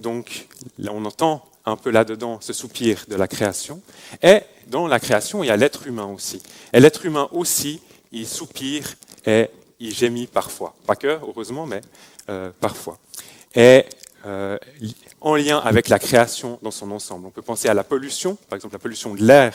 Donc, 0.00 0.46
on 0.88 1.04
entend 1.04 1.44
un 1.64 1.76
peu 1.76 1.90
là-dedans 1.90 2.38
ce 2.40 2.52
soupir 2.52 3.04
de 3.08 3.16
la 3.16 3.28
création. 3.28 3.80
Et 4.22 4.40
dans 4.68 4.86
la 4.86 5.00
création, 5.00 5.44
il 5.44 5.48
y 5.48 5.50
a 5.50 5.56
l'être 5.56 5.86
humain 5.86 6.06
aussi. 6.06 6.42
Et 6.72 6.80
l'être 6.80 7.04
humain 7.04 7.28
aussi, 7.32 7.80
il 8.12 8.26
soupire 8.26 8.94
et 9.26 9.50
il 9.80 9.94
gémit 9.94 10.26
parfois. 10.26 10.74
Pas 10.86 10.96
que, 10.96 11.06
heureusement, 11.06 11.66
mais 11.66 11.80
euh, 12.30 12.50
parfois. 12.60 12.98
Et 13.54 13.84
euh, 14.26 14.58
en 15.20 15.36
lien 15.36 15.58
avec 15.58 15.88
la 15.88 15.98
création 15.98 16.58
dans 16.62 16.70
son 16.70 16.90
ensemble. 16.90 17.26
On 17.26 17.30
peut 17.30 17.42
penser 17.42 17.68
à 17.68 17.74
la 17.74 17.84
pollution, 17.84 18.36
par 18.48 18.56
exemple 18.56 18.74
la 18.74 18.80
pollution 18.80 19.14
de 19.14 19.22
l'air 19.22 19.54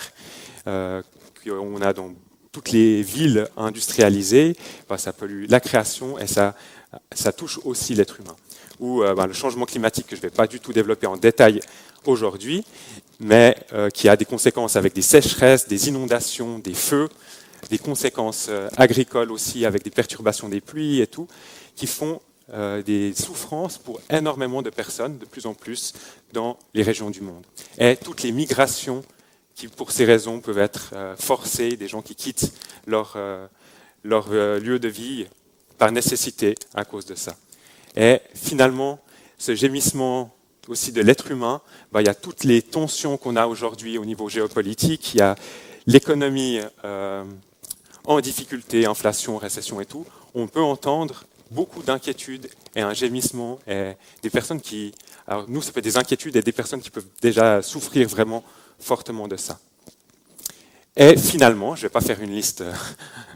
euh, 0.68 1.02
qu'on 1.44 1.82
a 1.82 1.94
dans 1.94 2.14
toutes 2.52 2.72
les 2.72 3.02
villes 3.02 3.48
industrialisées. 3.58 4.56
ça 4.98 5.12
pollue 5.12 5.46
la 5.50 5.60
création 5.60 6.18
et 6.20 6.28
ça, 6.28 6.56
ça 7.12 7.34
touche 7.34 7.60
aussi 7.66 7.94
l'être 7.96 8.20
humain. 8.20 8.36
Ou 8.80 9.02
ben, 9.02 9.28
le 9.28 9.34
changement 9.34 9.66
climatique 9.66 10.08
que 10.08 10.16
je 10.16 10.22
ne 10.22 10.28
vais 10.28 10.36
pas 10.36 10.48
du 10.48 10.60
tout 10.60 10.74
développer 10.74 11.08
en 11.08 11.16
détail 11.16 11.62
aujourd'hui, 12.06 12.66
mais 13.20 13.56
euh, 13.74 13.90
qui 13.90 14.10
a 14.10 14.16
des 14.16 14.26
conséquences 14.26 14.76
avec 14.76 14.94
des 14.94 15.02
sécheresses, 15.02 15.68
des 15.68 15.88
inondations, 15.88 16.60
des 16.60 16.74
feux, 16.74 17.10
des 17.70 17.78
conséquences 17.78 18.48
euh, 18.50 18.70
agricoles 18.78 19.32
aussi 19.32 19.66
avec 19.66 19.84
des 19.84 19.90
perturbations 19.90 20.50
des 20.50 20.62
pluies 20.62 21.02
et 21.02 21.08
tout, 21.08 21.28
qui 21.76 21.88
font 21.88 22.22
euh, 22.54 22.82
des 22.84 23.14
souffrances 23.14 23.78
pour 23.78 24.02
énormément 24.10 24.62
de 24.62 24.70
personnes, 24.70 25.18
de 25.18 25.26
plus 25.26 25.46
en 25.46 25.54
plus, 25.54 25.94
dans 26.34 26.58
les 26.74 26.84
régions 26.84 27.10
du 27.10 27.22
monde. 27.22 27.46
Et 27.78 27.96
toutes 27.96 28.24
les 28.24 28.32
migrations 28.32 29.04
qui, 29.56 29.68
pour 29.68 29.92
ces 29.92 30.06
raisons, 30.06 30.40
peuvent 30.40 30.58
être 30.58 30.94
forcées, 31.18 31.78
des 31.78 31.88
gens 31.88 32.02
qui 32.02 32.16
quittent 32.16 32.52
leur 32.88 33.16
lieu 34.04 34.80
de 34.80 34.88
vie 34.88 35.28
par 35.78 35.92
nécessité 35.92 36.56
à 36.74 36.86
cause 36.86 37.06
de 37.06 37.14
ça. 37.14 37.36
Et 37.96 38.20
finalement, 38.34 39.00
ce 39.38 39.56
gémissement 39.56 40.36
aussi 40.68 40.92
de 40.92 41.02
l'être 41.02 41.32
humain, 41.32 41.62
bah, 41.92 42.02
il 42.02 42.06
y 42.06 42.10
a 42.10 42.16
toutes 42.16 42.44
les 42.44 42.62
tensions 42.62 43.18
qu'on 43.18 43.36
a 43.36 43.48
aujourd'hui 43.48 43.98
au 43.98 44.06
niveau 44.06 44.30
géopolitique, 44.30 45.14
il 45.14 45.18
y 45.18 45.22
a 45.22 45.36
l'économie 45.86 46.60
euh, 46.86 47.24
en 48.06 48.20
difficulté, 48.22 48.86
inflation, 48.86 49.38
récession 49.38 49.82
et 49.82 49.86
tout. 49.86 50.06
On 50.34 50.48
peut 50.48 50.62
entendre 50.62 51.26
beaucoup 51.52 51.84
d'inquiétudes 51.84 52.50
et 52.76 52.82
un 52.82 52.94
gémissement 52.94 53.60
et 53.68 53.94
des 54.22 54.30
personnes 54.30 54.62
qui, 54.62 54.94
alors 55.28 55.46
nous, 55.48 55.62
ça 55.62 55.72
être 55.76 55.84
des 55.84 55.98
inquiétudes 55.98 56.36
et 56.36 56.42
des 56.42 56.52
personnes 56.52 56.82
qui 56.82 56.90
peuvent 56.90 57.06
déjà 57.22 57.62
souffrir 57.62 58.08
vraiment 58.08 58.44
fortement 58.80 59.28
de 59.28 59.38
ça. 59.38 59.60
Et 60.96 61.18
finalement, 61.18 61.76
je 61.76 61.82
ne 61.82 61.88
vais 61.88 61.92
pas 61.92 62.02
faire 62.02 62.22
une 62.22 62.32
liste 62.32 62.62
euh, 62.62 62.74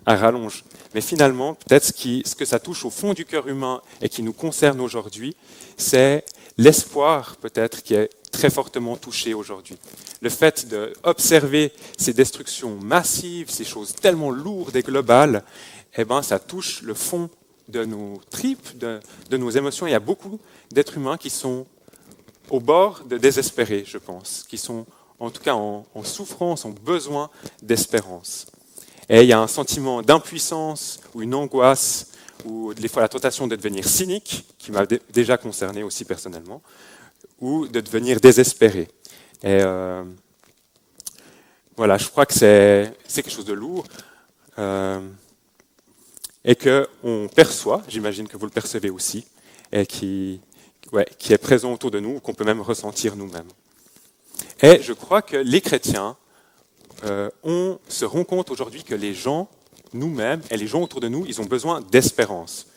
à 0.06 0.16
rallonge, 0.16 0.64
mais 0.94 1.02
finalement, 1.02 1.56
peut-être 1.56 1.86
ce, 1.86 1.94
ce 1.94 2.36
que 2.36 2.46
ça 2.46 2.60
touche 2.60 2.86
au 2.86 2.90
fond 2.90 3.14
du 3.14 3.26
cœur 3.26 3.48
humain 3.48 3.82
et 4.02 4.10
qui 4.10 4.22
nous 4.22 4.34
concerne 4.34 4.80
aujourd'hui, 4.80 5.36
c'est 5.76 6.24
l'espoir 6.58 7.36
peut-être 7.38 7.84
qui 7.84 7.96
est 7.96 8.10
très 8.32 8.50
fortement 8.50 8.96
touché 8.96 9.34
aujourd'hui. 9.34 9.78
Le 10.22 10.30
fait 10.30 10.68
d'observer 10.68 11.72
ces 11.98 12.14
destructions 12.14 12.78
massives, 12.82 13.50
ces 13.50 13.66
choses 13.66 13.94
tellement 13.94 14.30
lourdes 14.30 14.76
et 14.76 14.84
globales, 14.84 15.44
eh 15.98 16.06
ben, 16.06 16.22
ça 16.22 16.40
touche 16.40 16.82
le 16.84 16.94
fond 16.94 17.30
de 17.68 17.84
nos 17.84 18.22
tripes, 18.30 18.78
de, 18.78 19.00
nos 19.38 19.50
émotions. 19.50 19.88
Il 19.88 19.92
y 19.92 19.96
a 19.96 20.00
beaucoup 20.00 20.40
d'êtres 20.72 20.98
humains 20.98 21.18
qui 21.18 21.30
sont 21.30 21.66
au 22.50 22.60
bord 22.60 23.04
de 23.04 23.18
désespérer, 23.18 23.84
je 23.86 23.98
pense, 23.98 24.46
qui 24.48 24.58
sont 24.58 24.86
en 25.20 25.30
tout 25.30 25.42
cas 25.42 25.56
en, 25.56 25.86
souffrance, 26.04 26.66
ont 26.66 26.76
besoin 26.84 27.30
d'espérance. 27.62 28.48
Et 29.10 29.22
il 29.22 29.28
y 29.28 29.34
a 29.34 29.40
un 29.40 29.48
sentiment 29.48 30.02
d'impuissance 30.02 31.00
ou 31.14 31.22
une 31.22 31.34
angoisse 31.34 32.12
ou 32.46 32.74
des 32.74 32.88
fois 32.88 33.02
la 33.02 33.10
tentation 33.10 33.48
de 33.48 33.56
devenir 33.56 33.88
cynique, 33.88 34.46
qui 34.60 34.72
m'a 34.72 34.86
déjà 34.86 35.38
concerné 35.38 35.82
aussi 35.82 36.06
personnellement, 36.06 36.62
ou 37.40 37.68
de 37.68 37.82
devenir 37.82 38.20
désespéré. 38.20 38.90
Et 39.44 39.60
euh, 39.62 40.04
voilà, 41.76 41.98
je 41.98 42.08
crois 42.08 42.26
que 42.26 42.34
c'est 42.34 42.94
quelque 43.08 43.32
chose 43.32 43.46
de 43.46 43.54
lourd 43.54 43.86
euh, 44.60 45.02
et 46.46 46.56
qu'on 46.56 47.28
perçoit, 47.34 47.82
j'imagine 47.88 48.28
que 48.28 48.38
vous 48.38 48.46
le 48.46 48.52
percevez 48.52 48.90
aussi, 48.90 49.26
et 49.72 49.86
qui 49.86 50.42
est 50.94 51.38
présent 51.38 51.74
autour 51.74 51.92
de 51.92 52.00
nous, 52.00 52.20
qu'on 52.20 52.34
peut 52.34 52.46
même 52.46 52.62
ressentir 52.62 53.16
nous-mêmes. 53.16 53.50
Et 54.62 54.82
je 54.82 54.94
crois 54.94 55.22
que 55.22 55.38
les 55.38 55.62
chrétiens, 55.62 56.18
euh, 57.04 57.30
on 57.44 57.78
se 57.88 58.06
rend 58.06 58.24
compte 58.24 58.50
aujourd'hui 58.50 58.84
que 58.84 58.96
les 58.96 59.14
gens, 59.14 59.50
nous-mêmes, 59.94 60.42
et 60.50 60.58
les 60.58 60.68
gens 60.68 60.82
autour 60.82 61.00
de 61.00 61.08
nous, 61.08 61.26
ils 61.28 61.40
ont 61.42 61.46
besoin 61.46 61.82
d'espérance. 61.82 62.68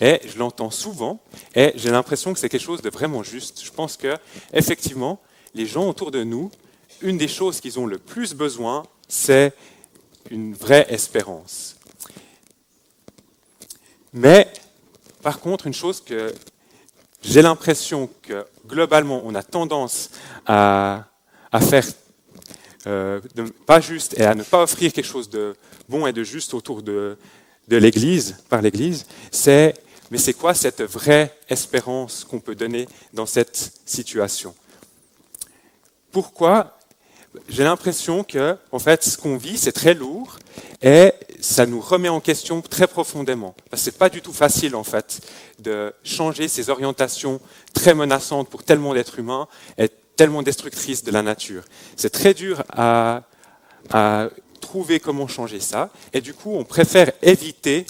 Et 0.00 0.20
je 0.26 0.38
l'entends 0.38 0.70
souvent, 0.70 1.20
et 1.54 1.72
j'ai 1.76 1.90
l'impression 1.90 2.32
que 2.32 2.38
c'est 2.38 2.48
quelque 2.48 2.62
chose 2.62 2.82
de 2.82 2.90
vraiment 2.90 3.22
juste. 3.22 3.62
Je 3.62 3.70
pense 3.70 3.96
que, 3.96 4.16
effectivement, 4.52 5.20
les 5.54 5.66
gens 5.66 5.88
autour 5.88 6.10
de 6.10 6.24
nous, 6.24 6.50
une 7.02 7.18
des 7.18 7.28
choses 7.28 7.60
qu'ils 7.60 7.78
ont 7.78 7.86
le 7.86 7.98
plus 7.98 8.34
besoin, 8.34 8.84
c'est 9.08 9.52
une 10.30 10.54
vraie 10.54 10.86
espérance. 10.88 11.76
Mais, 14.12 14.50
par 15.22 15.38
contre, 15.38 15.66
une 15.66 15.74
chose 15.74 16.00
que 16.00 16.34
j'ai 17.22 17.42
l'impression 17.42 18.08
que 18.22 18.46
globalement, 18.66 19.22
on 19.24 19.34
a 19.34 19.42
tendance 19.42 20.10
à, 20.46 21.09
faire 21.58 21.84
euh, 22.86 23.20
pas 23.66 23.80
juste 23.80 24.16
et 24.18 24.24
à 24.24 24.36
ne 24.36 24.44
pas 24.44 24.62
offrir 24.62 24.92
quelque 24.92 25.04
chose 25.04 25.28
de 25.28 25.56
bon 25.88 26.06
et 26.06 26.12
de 26.12 26.22
juste 26.22 26.54
autour 26.54 26.82
de, 26.82 27.18
de 27.66 27.76
l'Église, 27.76 28.36
par 28.48 28.62
l'Église, 28.62 29.06
c'est 29.32 29.74
mais 30.10 30.18
c'est 30.18 30.34
quoi 30.34 30.54
cette 30.54 30.82
vraie 30.82 31.36
espérance 31.48 32.24
qu'on 32.24 32.40
peut 32.40 32.56
donner 32.56 32.88
dans 33.12 33.26
cette 33.26 33.72
situation? 33.86 34.54
Pourquoi? 36.10 36.76
J'ai 37.48 37.62
l'impression 37.62 38.24
que, 38.24 38.56
en 38.72 38.80
fait, 38.80 39.04
ce 39.04 39.16
qu'on 39.16 39.36
vit, 39.36 39.56
c'est 39.56 39.70
très 39.70 39.94
lourd 39.94 40.40
et 40.82 41.12
ça 41.40 41.64
nous 41.64 41.80
remet 41.80 42.08
en 42.08 42.18
question 42.18 42.60
très 42.60 42.88
profondément. 42.88 43.54
Parce 43.70 43.82
que 43.82 43.84
c'est 43.84 43.98
pas 43.98 44.08
du 44.08 44.20
tout 44.20 44.32
facile, 44.32 44.74
en 44.74 44.82
fait, 44.82 45.20
de 45.60 45.94
changer 46.02 46.48
ces 46.48 46.70
orientations 46.70 47.40
très 47.72 47.94
menaçantes 47.94 48.48
pour 48.48 48.64
tellement 48.64 48.94
d'êtres 48.94 49.20
humains 49.20 49.46
et 49.78 49.88
tellement 50.20 50.42
destructrices 50.42 51.02
de 51.02 51.10
la 51.12 51.22
nature. 51.22 51.64
C'est 51.96 52.10
très 52.10 52.34
dur 52.34 52.62
à, 52.68 53.22
trouver 54.60 55.00
comment 55.00 55.26
changer 55.26 55.60
ça. 55.60 55.88
Et 56.12 56.20
du 56.20 56.34
coup, 56.34 56.52
on 56.54 56.64
préfère 56.64 57.10
éviter 57.22 57.86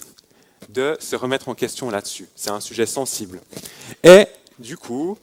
de 0.69 0.95
se 1.01 1.17
remettre 1.17 1.49
en 1.49 1.55
question 1.55 1.89
là-dessus. 1.89 2.29
C'est 2.37 2.49
un 2.49 2.61
sujet 2.61 2.85
sensible. 2.85 3.41
Et 4.05 4.27
du 4.59 4.77
coup, 4.77 5.17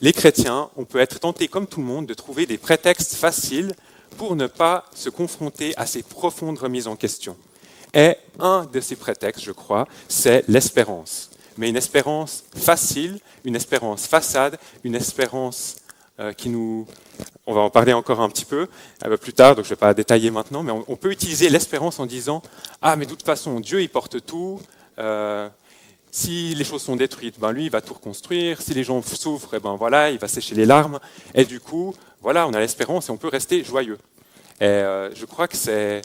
les 0.00 0.12
chrétiens, 0.12 0.70
on 0.76 0.84
peut 0.84 0.98
être 0.98 1.20
tentés 1.20 1.46
comme 1.46 1.68
tout 1.68 1.78
le 1.78 1.86
monde 1.86 2.06
de 2.06 2.14
trouver 2.14 2.46
des 2.46 2.58
prétextes 2.58 3.14
faciles 3.14 3.72
pour 4.16 4.34
ne 4.34 4.48
pas 4.48 4.86
se 4.92 5.08
confronter 5.08 5.72
à 5.76 5.86
ces 5.86 6.02
profondes 6.02 6.58
remises 6.58 6.88
en 6.88 6.96
question. 6.96 7.36
Et 7.94 8.16
un 8.40 8.64
de 8.64 8.80
ces 8.80 8.96
prétextes, 8.96 9.44
je 9.44 9.52
crois, 9.52 9.86
c'est 10.08 10.42
l'espérance. 10.48 11.30
Mais 11.58 11.68
une 11.68 11.76
espérance 11.76 12.42
facile, 12.56 13.20
une 13.44 13.54
espérance 13.54 14.08
façade, 14.08 14.58
une 14.82 14.96
espérance 14.96 15.76
qui 16.36 16.48
nous... 16.48 16.86
On 17.46 17.54
va 17.54 17.62
en 17.62 17.70
parler 17.70 17.92
encore 17.92 18.20
un 18.20 18.28
petit 18.28 18.44
peu 18.44 18.68
euh, 19.04 19.16
plus 19.16 19.32
tard, 19.32 19.56
donc 19.56 19.64
je 19.64 19.70
ne 19.70 19.74
vais 19.74 19.80
pas 19.80 19.94
détailler 19.94 20.30
maintenant, 20.30 20.62
mais 20.62 20.72
on, 20.72 20.96
peut 20.96 21.10
utiliser 21.10 21.48
l'espérance 21.48 21.98
en 21.98 22.06
disant 22.06 22.42
«Ah, 22.82 22.96
mais 22.96 23.06
de 23.06 23.10
toute 23.10 23.24
façon, 23.24 23.60
Dieu, 23.60 23.82
il 23.82 23.88
porte 23.88 24.24
tout, 24.24 24.60
euh, 24.98 25.48
si 26.10 26.54
les 26.54 26.64
choses 26.64 26.82
sont 26.82 26.96
détruites, 26.96 27.38
ben 27.38 27.52
lui, 27.52 27.66
il 27.66 27.70
va 27.70 27.80
tout 27.80 27.94
reconstruire. 27.94 28.60
Si 28.60 28.74
les 28.74 28.84
gens 28.84 29.00
souffrent, 29.02 29.54
eh 29.54 29.60
ben 29.60 29.76
voilà, 29.76 30.10
il 30.10 30.18
va 30.18 30.28
sécher 30.28 30.54
les 30.54 30.66
larmes. 30.66 30.98
Et 31.34 31.44
du 31.44 31.60
coup, 31.60 31.94
voilà, 32.20 32.46
on 32.48 32.52
a 32.52 32.60
l'espérance 32.60 33.08
et 33.08 33.12
on 33.12 33.16
peut 33.16 33.28
rester 33.28 33.62
joyeux. 33.62 33.98
Et 34.60 34.64
euh, 34.64 35.14
je 35.14 35.24
crois 35.24 35.48
que 35.48 35.56
c'est 35.56 36.02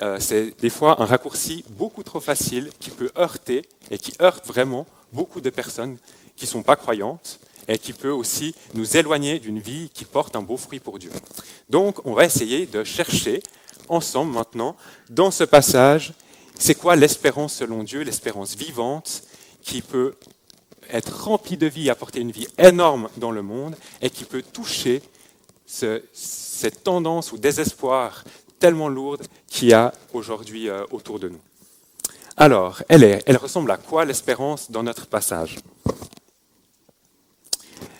euh, 0.00 0.18
c'est 0.18 0.58
des 0.60 0.70
fois 0.70 1.02
un 1.02 1.04
raccourci 1.04 1.64
beaucoup 1.70 2.02
trop 2.02 2.20
facile 2.20 2.70
qui 2.80 2.90
peut 2.90 3.10
heurter 3.18 3.62
et 3.90 3.98
qui 3.98 4.14
heurte 4.20 4.46
vraiment 4.46 4.86
beaucoup 5.12 5.40
de 5.40 5.50
personnes 5.50 5.98
qui 6.36 6.46
ne 6.46 6.50
sont 6.50 6.62
pas 6.62 6.76
croyantes 6.76 7.38
et 7.68 7.78
qui 7.78 7.92
peut 7.92 8.10
aussi 8.10 8.54
nous 8.74 8.96
éloigner 8.96 9.38
d'une 9.38 9.58
vie 9.58 9.90
qui 9.92 10.04
porte 10.04 10.36
un 10.36 10.42
beau 10.42 10.56
fruit 10.56 10.80
pour 10.80 10.98
Dieu. 10.98 11.10
Donc, 11.68 12.04
on 12.04 12.12
va 12.12 12.24
essayer 12.24 12.66
de 12.66 12.84
chercher 12.84 13.42
ensemble 13.88 14.32
maintenant, 14.32 14.76
dans 15.10 15.30
ce 15.30 15.44
passage, 15.44 16.14
c'est 16.58 16.74
quoi 16.74 16.96
l'espérance 16.96 17.54
selon 17.54 17.82
Dieu, 17.82 18.02
l'espérance 18.02 18.54
vivante 18.54 19.22
qui 19.62 19.82
peut 19.82 20.14
être 20.90 21.24
remplie 21.24 21.56
de 21.56 21.66
vie, 21.66 21.90
apporter 21.90 22.20
une 22.20 22.30
vie 22.30 22.48
énorme 22.58 23.08
dans 23.16 23.30
le 23.30 23.42
monde 23.42 23.76
et 24.00 24.10
qui 24.10 24.24
peut 24.24 24.42
toucher 24.42 25.02
cette 25.66 26.84
tendance 26.84 27.32
ou 27.32 27.38
désespoir 27.38 28.24
tellement 28.58 28.88
lourde 28.88 29.26
qu'il 29.48 29.68
y 29.68 29.72
a 29.72 29.92
aujourd'hui 30.12 30.68
euh, 30.68 30.84
autour 30.90 31.18
de 31.18 31.28
nous. 31.28 31.40
Alors, 32.36 32.82
elle, 32.88 33.36
ressemble 33.36 33.70
à 33.70 33.76
quoi 33.76 34.04
l'espérance 34.04 34.70
dans 34.70 34.82
notre 34.82 35.06
passage? 35.06 35.58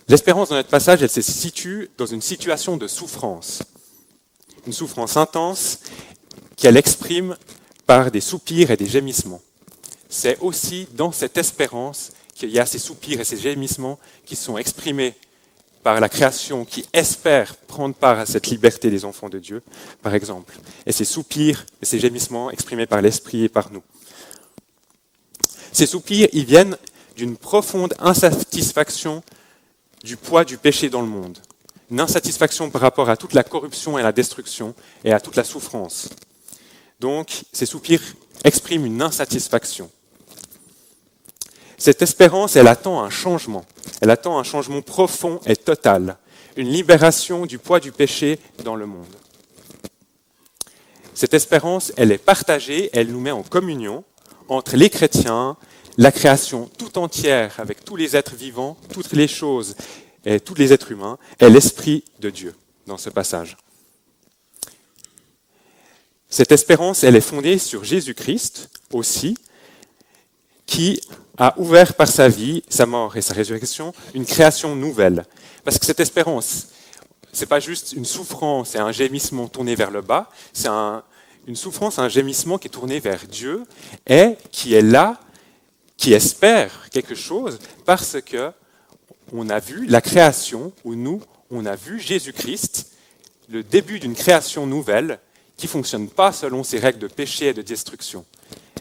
L'espérance 0.08 0.50
dans 0.50 0.56
notre 0.56 0.68
passage, 0.68 1.02
elle 1.02 1.10
se 1.10 1.22
situe 1.22 1.90
dans 1.96 2.06
une 2.06 2.20
situation 2.20 2.76
de 2.76 2.86
souffrance. 2.86 3.62
Une 4.66 4.72
souffrance 4.72 5.16
intense 5.16 5.80
qu'elle 6.56 6.76
exprime 6.76 7.36
par 7.86 8.10
des 8.10 8.20
soupirs 8.20 8.70
et 8.70 8.76
des 8.76 8.86
gémissements. 8.86 9.40
C'est 10.08 10.38
aussi 10.40 10.88
dans 10.92 11.12
cette 11.12 11.38
espérance 11.38 12.12
qu'il 12.34 12.50
y 12.50 12.58
a 12.58 12.66
ces 12.66 12.78
soupirs 12.78 13.20
et 13.20 13.24
ces 13.24 13.36
gémissements 13.36 13.98
qui 14.26 14.36
sont 14.36 14.58
exprimés 14.58 15.14
par 15.82 16.00
la 16.00 16.08
création 16.08 16.64
qui 16.64 16.86
espère 16.92 17.56
prendre 17.56 17.94
part 17.94 18.18
à 18.18 18.26
cette 18.26 18.46
liberté 18.46 18.90
des 18.90 19.04
enfants 19.04 19.28
de 19.28 19.38
Dieu, 19.38 19.62
par 20.02 20.14
exemple. 20.14 20.58
Et 20.86 20.92
ces 20.92 21.04
soupirs 21.04 21.66
et 21.82 21.84
ces 21.84 21.98
gémissements 21.98 22.50
exprimés 22.50 22.86
par 22.86 23.02
l'Esprit 23.02 23.44
et 23.44 23.48
par 23.48 23.70
nous. 23.70 23.82
Ces 25.72 25.86
soupirs, 25.86 26.28
ils 26.32 26.46
viennent 26.46 26.76
d'une 27.16 27.36
profonde 27.36 27.94
insatisfaction 27.98 29.22
du 30.04 30.18
poids 30.18 30.44
du 30.44 30.58
péché 30.58 30.90
dans 30.90 31.00
le 31.00 31.08
monde. 31.08 31.38
Une 31.90 31.98
insatisfaction 31.98 32.70
par 32.70 32.82
rapport 32.82 33.08
à 33.08 33.16
toute 33.16 33.32
la 33.32 33.42
corruption 33.42 33.98
et 33.98 34.02
la 34.02 34.12
destruction 34.12 34.74
et 35.02 35.12
à 35.12 35.18
toute 35.18 35.34
la 35.34 35.44
souffrance. 35.44 36.10
Donc, 37.00 37.44
ces 37.52 37.66
soupirs 37.66 38.02
expriment 38.44 38.84
une 38.84 39.00
insatisfaction. 39.00 39.90
Cette 41.78 42.02
espérance, 42.02 42.54
elle 42.56 42.68
attend 42.68 43.02
un 43.02 43.10
changement. 43.10 43.64
Elle 44.02 44.10
attend 44.10 44.38
un 44.38 44.42
changement 44.42 44.82
profond 44.82 45.40
et 45.46 45.56
total, 45.56 46.18
une 46.56 46.68
libération 46.68 47.46
du 47.46 47.58
poids 47.58 47.80
du 47.80 47.90
péché 47.90 48.38
dans 48.62 48.76
le 48.76 48.86
monde. 48.86 49.06
Cette 51.14 51.32
espérance, 51.32 51.92
elle 51.96 52.12
est 52.12 52.18
partagée, 52.18 52.90
elle 52.92 53.08
nous 53.08 53.20
met 53.20 53.30
en 53.30 53.42
communion 53.42 54.04
entre 54.48 54.76
les 54.76 54.90
chrétiens, 54.90 55.56
la 55.96 56.12
création 56.12 56.70
tout 56.78 56.98
entière, 56.98 57.54
avec 57.58 57.84
tous 57.84 57.96
les 57.96 58.16
êtres 58.16 58.34
vivants, 58.34 58.76
toutes 58.92 59.12
les 59.12 59.28
choses 59.28 59.76
et 60.24 60.40
tous 60.40 60.54
les 60.54 60.72
êtres 60.72 60.92
humains, 60.92 61.18
et 61.38 61.48
l'Esprit 61.48 62.04
de 62.20 62.30
Dieu 62.30 62.54
dans 62.86 62.98
ce 62.98 63.10
passage. 63.10 63.56
Cette 66.28 66.50
espérance, 66.50 67.04
elle 67.04 67.14
est 67.14 67.20
fondée 67.20 67.58
sur 67.58 67.84
Jésus-Christ 67.84 68.70
aussi, 68.92 69.36
qui 70.66 71.00
a 71.38 71.54
ouvert 71.58 71.94
par 71.94 72.08
sa 72.08 72.28
vie, 72.28 72.62
sa 72.68 72.86
mort 72.86 73.16
et 73.16 73.22
sa 73.22 73.34
résurrection 73.34 73.92
une 74.14 74.24
création 74.24 74.74
nouvelle. 74.74 75.24
Parce 75.64 75.78
que 75.78 75.86
cette 75.86 76.00
espérance, 76.00 76.68
c'est 77.32 77.46
pas 77.46 77.60
juste 77.60 77.92
une 77.92 78.04
souffrance 78.04 78.74
et 78.74 78.78
un 78.78 78.92
gémissement 78.92 79.48
tourné 79.48 79.74
vers 79.74 79.90
le 79.90 80.00
bas, 80.00 80.30
c'est 80.52 80.68
une 81.46 81.56
souffrance, 81.56 81.98
un 81.98 82.08
gémissement 82.08 82.58
qui 82.58 82.68
est 82.68 82.70
tourné 82.70 83.00
vers 83.00 83.26
Dieu 83.26 83.64
et 84.06 84.36
qui 84.50 84.74
est 84.74 84.82
là, 84.82 85.20
qui 85.96 86.12
espère 86.12 86.88
quelque 86.90 87.14
chose 87.14 87.58
parce 87.84 88.20
que 88.20 88.52
on 89.32 89.48
a 89.48 89.58
vu 89.58 89.86
la 89.86 90.00
création 90.00 90.72
où 90.84 90.94
nous, 90.94 91.22
on 91.50 91.66
a 91.66 91.76
vu 91.76 91.98
Jésus-Christ, 91.98 92.92
le 93.48 93.62
début 93.62 93.98
d'une 93.98 94.14
création 94.14 94.66
nouvelle 94.66 95.18
qui 95.56 95.66
ne 95.66 95.70
fonctionne 95.70 96.08
pas 96.08 96.32
selon 96.32 96.62
ces 96.62 96.78
règles 96.78 96.98
de 96.98 97.08
péché 97.08 97.48
et 97.48 97.54
de 97.54 97.62
destruction. 97.62 98.24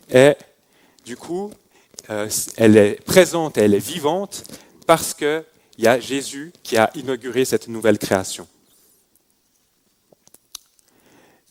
Et 0.09 0.33
du 1.05 1.17
coup, 1.17 1.51
euh, 2.09 2.29
elle 2.57 2.77
est 2.77 3.03
présente 3.05 3.57
elle 3.57 3.73
est 3.73 3.79
vivante 3.79 4.43
parce 4.85 5.13
qu'il 5.13 5.43
y 5.77 5.87
a 5.87 5.99
Jésus 5.99 6.51
qui 6.63 6.77
a 6.77 6.91
inauguré 6.95 7.45
cette 7.45 7.67
nouvelle 7.67 7.97
création. 7.97 8.47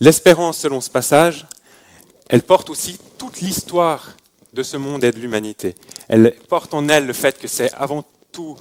L'espérance, 0.01 0.59
selon 0.59 0.81
ce 0.81 0.91
passage, 0.91 1.47
elle 2.29 2.43
porte 2.43 2.71
aussi 2.71 2.99
toute 3.19 3.41
l'histoire 3.41 4.17
de 4.53 4.63
ce 4.63 4.77
monde 4.77 5.05
et 5.05 5.13
de 5.13 5.19
l'humanité. 5.19 5.75
Elle 6.09 6.35
porte 6.49 6.75
en 6.75 6.89
elle 6.89 7.07
le 7.07 7.13
fait 7.13 7.39
que 7.39 7.49
c'est 7.49 7.73
avant 7.75 8.05
tout 8.33 8.57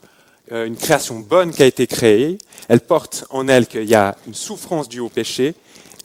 euh, 0.51 0.65
une 0.65 0.75
création 0.75 1.19
bonne 1.19 1.51
qui 1.51 1.63
a 1.63 1.65
été 1.65 1.87
créée. 1.87 2.37
Elle 2.67 2.81
porte 2.81 3.25
en 3.29 3.47
elle 3.47 3.67
qu'il 3.67 3.89
y 3.89 3.95
a 3.95 4.15
une 4.27 4.33
souffrance 4.33 4.89
due 4.89 4.99
au 4.99 5.09
péché 5.09 5.55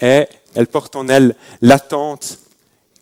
et 0.00 0.26
elle 0.54 0.66
porte 0.66 0.96
en 0.96 1.08
elle 1.08 1.34
l'attente 1.62 2.38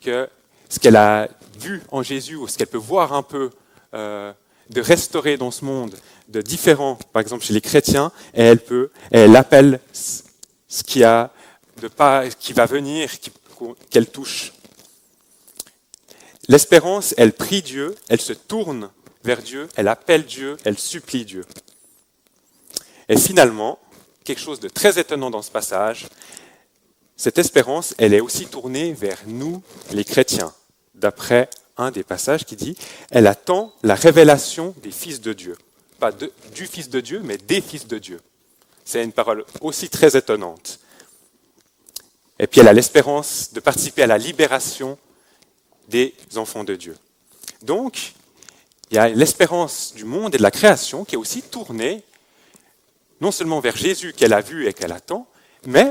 que 0.00 0.28
ce 0.68 0.78
qu'elle 0.78 0.96
a 0.96 1.28
vu 1.60 1.82
en 1.90 2.02
Jésus 2.02 2.36
ou 2.36 2.48
ce 2.48 2.58
qu'elle 2.58 2.66
peut 2.66 2.78
voir 2.78 3.12
un 3.12 3.22
peu 3.22 3.50
euh, 3.94 4.32
de 4.70 4.80
restaurer 4.80 5.36
dans 5.36 5.50
ce 5.50 5.64
monde 5.64 5.94
de 6.28 6.40
différents, 6.40 6.98
par 7.12 7.20
exemple 7.20 7.44
chez 7.44 7.52
les 7.52 7.60
chrétiens, 7.60 8.10
et 8.34 8.42
elle 8.42 8.58
peut, 8.58 8.90
et 9.12 9.18
elle 9.18 9.36
appelle 9.36 9.80
ce 9.92 10.82
qui 10.82 11.04
a 11.04 11.30
de 11.80 11.88
pas, 11.88 12.28
qui 12.30 12.52
va 12.52 12.66
venir, 12.66 13.10
qu'elle 13.90 14.06
touche. 14.06 14.53
L'espérance, 16.48 17.14
elle 17.16 17.32
prie 17.32 17.62
Dieu, 17.62 17.94
elle 18.08 18.20
se 18.20 18.32
tourne 18.32 18.90
vers 19.22 19.42
Dieu, 19.42 19.68
elle 19.76 19.88
appelle 19.88 20.24
Dieu, 20.24 20.56
elle 20.64 20.78
supplie 20.78 21.24
Dieu. 21.24 21.44
Et 23.08 23.16
finalement, 23.16 23.78
quelque 24.24 24.40
chose 24.40 24.60
de 24.60 24.68
très 24.68 24.98
étonnant 24.98 25.30
dans 25.30 25.42
ce 25.42 25.50
passage, 25.50 26.06
cette 27.16 27.38
espérance, 27.38 27.94
elle 27.98 28.12
est 28.12 28.20
aussi 28.20 28.46
tournée 28.46 28.92
vers 28.92 29.20
nous, 29.26 29.62
les 29.92 30.04
chrétiens, 30.04 30.52
d'après 30.94 31.48
un 31.76 31.90
des 31.90 32.04
passages 32.04 32.44
qui 32.44 32.56
dit, 32.56 32.76
elle 33.10 33.26
attend 33.26 33.72
la 33.82 33.94
révélation 33.94 34.74
des 34.82 34.90
fils 34.90 35.20
de 35.20 35.32
Dieu. 35.32 35.56
Pas 35.98 36.12
du 36.12 36.66
Fils 36.66 36.90
de 36.90 37.00
Dieu, 37.00 37.20
mais 37.22 37.38
des 37.38 37.60
fils 37.60 37.86
de 37.86 37.98
Dieu. 37.98 38.20
C'est 38.84 39.02
une 39.02 39.12
parole 39.12 39.44
aussi 39.60 39.88
très 39.88 40.16
étonnante. 40.16 40.80
Et 42.38 42.46
puis 42.46 42.60
elle 42.60 42.68
a 42.68 42.72
l'espérance 42.72 43.52
de 43.52 43.60
participer 43.60 44.02
à 44.02 44.06
la 44.06 44.18
libération 44.18 44.98
des 45.88 46.14
enfants 46.36 46.64
de 46.64 46.74
Dieu. 46.74 46.96
Donc, 47.62 48.12
il 48.90 48.96
y 48.96 48.98
a 48.98 49.08
l'espérance 49.08 49.94
du 49.94 50.04
monde 50.04 50.34
et 50.34 50.38
de 50.38 50.42
la 50.42 50.50
création 50.50 51.04
qui 51.04 51.14
est 51.14 51.18
aussi 51.18 51.42
tournée 51.42 52.02
non 53.20 53.30
seulement 53.30 53.60
vers 53.60 53.76
Jésus 53.76 54.12
qu'elle 54.12 54.32
a 54.32 54.40
vu 54.40 54.66
et 54.66 54.72
qu'elle 54.72 54.92
attend, 54.92 55.26
mais 55.66 55.90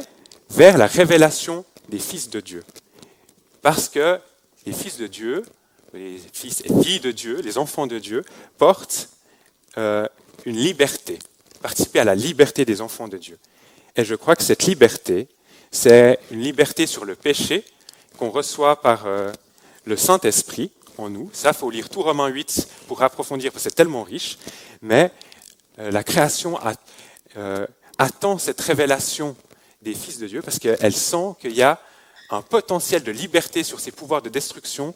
vers 0.50 0.78
la 0.78 0.88
révélation 0.88 1.66
des 1.90 2.00
fils 2.00 2.30
de 2.30 2.40
Dieu. 2.40 2.64
Parce 3.62 3.90
que 3.90 4.20
les 4.66 4.74
fils 4.74 4.98
de 4.98 5.08
Dieu, 5.08 5.44
les 5.94 6.20
fils 6.32 6.62
et 6.62 6.84
filles 6.84 7.00
de 7.00 7.12
Dieu, 7.12 7.42
les 7.42 7.58
enfants 7.58 7.88
de 7.88 7.98
Dieu, 8.00 8.24
portent 8.58 9.10
euh, 9.78 10.08
une 10.46 10.58
liberté, 10.58 11.20
participer 11.62 12.00
à 12.00 12.04
la 12.04 12.16
liberté 12.16 12.66
des 12.66 12.82
enfants 12.82 13.08
de 13.08 13.18
Dieu. 13.18 13.38
Et 13.96 14.06
je 14.06 14.16
crois 14.16 14.36
que 14.36 14.44
cette 14.44 14.64
liberté, 14.64 15.28
c'est 15.72 16.20
une 16.32 16.42
liberté 16.42 16.86
sur 16.88 17.06
le 17.06 17.16
péché 17.16 17.64
qu'on 18.18 18.30
reçoit 18.30 18.82
par 18.82 19.06
euh, 19.06 19.32
le 19.86 19.98
Saint-Esprit 19.98 20.72
en 20.98 21.10
nous. 21.10 21.30
Ça, 21.34 21.54
faut 21.54 21.70
lire 21.70 21.90
tout 21.90 22.02
Romains 22.02 22.28
8 22.28 22.68
pour 22.88 23.02
approfondir, 23.02 23.52
parce 23.52 23.63
que 23.63 23.70
c'est 23.70 23.75
tellement 23.75 24.04
riche. 24.04 24.38
Mais 24.82 25.12
euh, 25.80 25.92
la 25.92 26.04
création 26.04 26.60
euh, 27.38 27.68
attend 27.98 28.38
cette 28.38 28.62
révélation 28.62 29.36
des 29.82 29.94
fils 29.94 30.18
de 30.18 30.28
Dieu 30.28 30.42
parce 30.42 30.60
qu'elle 30.60 30.94
sent 30.94 31.36
qu'il 31.40 31.54
y 31.54 31.62
a 31.62 31.80
un 32.30 32.42
potentiel 32.42 33.04
de 33.04 33.12
liberté 33.12 33.63
sur 33.63 33.80
ces 33.80 33.92
pouvoirs 33.92 34.22
de 34.22 34.30
destruction 34.30 34.96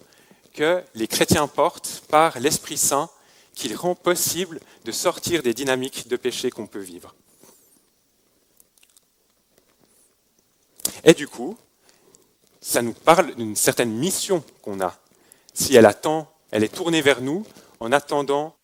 que 0.53 0.81
les 0.95 1.07
chrétiens 1.07 1.47
portent 1.47 2.03
par 2.09 2.39
l'Esprit 2.39 2.77
Saint 2.77 3.09
qui 3.53 3.73
rend 3.73 3.95
possible 3.95 4.59
de 4.85 4.91
sortir 4.91 5.43
des 5.43 5.53
dynamiques 5.53 6.07
de 6.07 6.15
péché 6.15 6.49
qu'on 6.49 6.67
peut 6.67 6.79
vivre. 6.79 7.13
Et 11.03 11.13
du 11.13 11.27
coup, 11.27 11.57
ça 12.67 12.81
nous 12.81 12.93
parle 12.93 13.33
d'une 13.35 13.55
certaine 13.55 13.91
mission 13.91 14.43
qu'on 14.61 14.81
a. 14.81 14.99
Si 15.53 15.73
elle 15.75 15.85
attend, 15.85 16.29
elle 16.51 16.65
est 16.65 16.75
tournée 16.75 17.01
vers 17.01 17.21
nous 17.21 17.45
en 17.79 17.93
attendant 17.93 18.57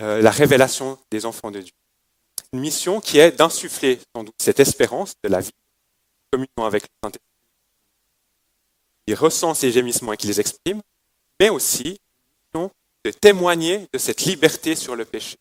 euh, 0.00 0.22
la 0.22 0.30
révélation 0.30 0.98
des 1.10 1.26
enfants 1.26 1.50
de 1.50 1.60
Dieu. 1.60 1.72
Une 2.54 2.60
mission 2.60 3.00
qui 3.00 3.18
est 3.18 3.32
d'insuffler 3.32 4.00
sans 4.16 4.24
doute 4.24 4.34
cette 4.38 4.58
espérance 4.58 5.12
de 5.22 5.28
la 5.28 5.40
vie, 5.40 5.52
communion 6.32 6.64
avec 6.64 6.84
le 6.84 6.88
Saint-Esprit. 7.04 7.26
Il 9.06 9.14
ressent 9.16 9.52
ces 9.52 9.70
gémissements 9.70 10.14
et 10.14 10.16
qui 10.16 10.26
les 10.26 10.40
exprime, 10.40 10.80
mais 11.38 11.50
aussi 11.50 11.98
de 12.54 13.10
témoigner 13.12 13.86
de 13.92 13.98
cette 13.98 14.22
liberté 14.22 14.76
sur 14.76 14.94
le 14.94 15.04
péché. 15.04 15.36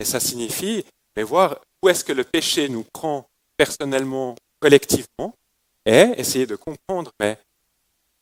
Et 0.00 0.04
ça 0.04 0.18
signifie 0.18 0.84
mais 1.16 1.22
voir 1.22 1.60
où 1.82 1.88
est-ce 1.88 2.04
que 2.04 2.12
le 2.12 2.24
péché 2.24 2.68
nous 2.68 2.84
prend 2.84 3.28
personnellement 3.56 4.34
collectivement 4.60 5.34
et 5.88 6.20
essayer 6.20 6.46
de 6.46 6.54
comprendre, 6.54 7.10
mais 7.18 7.38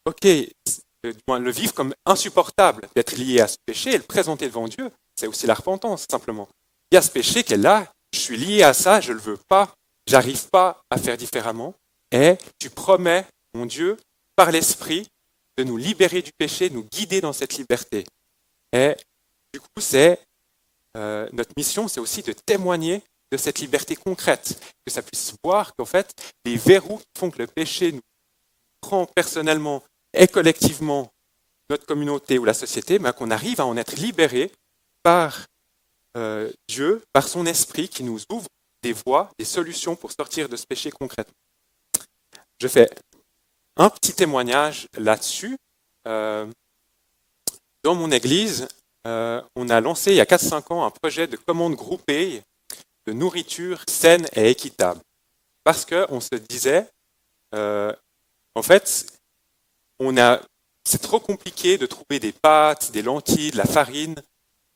ok, 0.04 0.24
le 0.24 1.50
vivre 1.50 1.74
comme 1.74 1.94
insupportable 2.06 2.88
d'être 2.94 3.16
lié 3.16 3.40
à 3.40 3.48
ce 3.48 3.56
péché 3.66 3.90
et 3.90 3.96
le 3.96 4.04
présenter 4.04 4.46
devant 4.46 4.68
Dieu, 4.68 4.88
c'est 5.16 5.26
aussi 5.26 5.48
la 5.48 5.54
repentance, 5.54 6.06
simplement. 6.08 6.48
Il 6.92 6.94
y 6.94 6.98
a 6.98 7.02
ce 7.02 7.10
péché 7.10 7.42
qui 7.42 7.54
est 7.54 7.58
là, 7.58 7.92
je 8.14 8.20
suis 8.20 8.36
lié 8.36 8.62
à 8.62 8.72
ça, 8.72 9.00
je 9.00 9.10
ne 9.10 9.16
le 9.16 9.20
veux 9.20 9.36
pas, 9.48 9.74
j'arrive 10.06 10.48
pas 10.48 10.80
à 10.90 10.96
faire 10.96 11.16
différemment, 11.16 11.74
et 12.12 12.36
tu 12.60 12.70
promets, 12.70 13.26
mon 13.52 13.66
Dieu, 13.66 13.96
par 14.36 14.52
l'Esprit, 14.52 15.08
de 15.58 15.64
nous 15.64 15.76
libérer 15.76 16.22
du 16.22 16.30
péché, 16.38 16.68
de 16.68 16.74
nous 16.74 16.84
guider 16.84 17.20
dans 17.20 17.32
cette 17.32 17.56
liberté. 17.56 18.04
Et 18.72 18.94
du 19.52 19.58
coup, 19.58 19.80
c'est 19.80 20.20
euh, 20.96 21.28
notre 21.32 21.50
mission, 21.56 21.88
c'est 21.88 22.00
aussi 22.00 22.22
de 22.22 22.32
témoigner 22.32 23.02
de 23.32 23.36
cette 23.36 23.58
liberté 23.58 23.96
concrète, 23.96 24.58
que 24.86 24.92
ça 24.92 25.02
puisse 25.02 25.34
voir 25.42 25.74
qu'en 25.74 25.84
fait, 25.84 26.12
les 26.44 26.56
verrous 26.56 26.98
qui 26.98 27.18
font 27.18 27.30
que 27.30 27.38
le 27.38 27.46
péché 27.46 27.92
nous 27.92 28.00
prend 28.80 29.06
personnellement 29.06 29.82
et 30.12 30.28
collectivement 30.28 31.10
notre 31.68 31.86
communauté 31.86 32.38
ou 32.38 32.44
la 32.44 32.54
société, 32.54 32.98
ben, 32.98 33.12
qu'on 33.12 33.30
arrive 33.30 33.60
à 33.60 33.66
en 33.66 33.76
être 33.76 33.96
libéré 33.96 34.52
par 35.02 35.46
euh, 36.16 36.50
Dieu, 36.68 37.02
par 37.12 37.28
son 37.28 37.46
esprit 37.46 37.88
qui 37.88 38.04
nous 38.04 38.20
ouvre 38.30 38.46
des 38.82 38.92
voies, 38.92 39.30
des 39.38 39.44
solutions 39.44 39.96
pour 39.96 40.12
sortir 40.12 40.48
de 40.48 40.56
ce 40.56 40.66
péché 40.66 40.90
concrètement. 40.90 41.34
Je 42.60 42.68
fais 42.68 42.88
un 43.76 43.90
petit 43.90 44.14
témoignage 44.14 44.88
là-dessus. 44.96 45.56
Euh, 46.06 46.46
dans 47.82 47.94
mon 47.94 48.10
église, 48.10 48.68
euh, 49.06 49.42
on 49.56 49.68
a 49.68 49.80
lancé 49.80 50.12
il 50.12 50.16
y 50.16 50.20
a 50.20 50.24
4-5 50.24 50.72
ans 50.72 50.84
un 50.84 50.90
projet 50.90 51.26
de 51.26 51.36
commande 51.36 51.74
groupée 51.74 52.42
de 53.06 53.12
nourriture 53.12 53.82
saine 53.88 54.26
et 54.34 54.50
équitable. 54.50 55.00
Parce 55.64 55.84
qu'on 55.84 56.20
se 56.20 56.34
disait, 56.34 56.86
euh, 57.54 57.92
en 58.54 58.62
fait, 58.62 59.06
on 59.98 60.16
a, 60.18 60.40
c'est 60.84 61.02
trop 61.02 61.20
compliqué 61.20 61.78
de 61.78 61.86
trouver 61.86 62.18
des 62.20 62.32
pâtes, 62.32 62.92
des 62.92 63.02
lentilles, 63.02 63.50
de 63.50 63.56
la 63.56 63.64
farine 63.64 64.14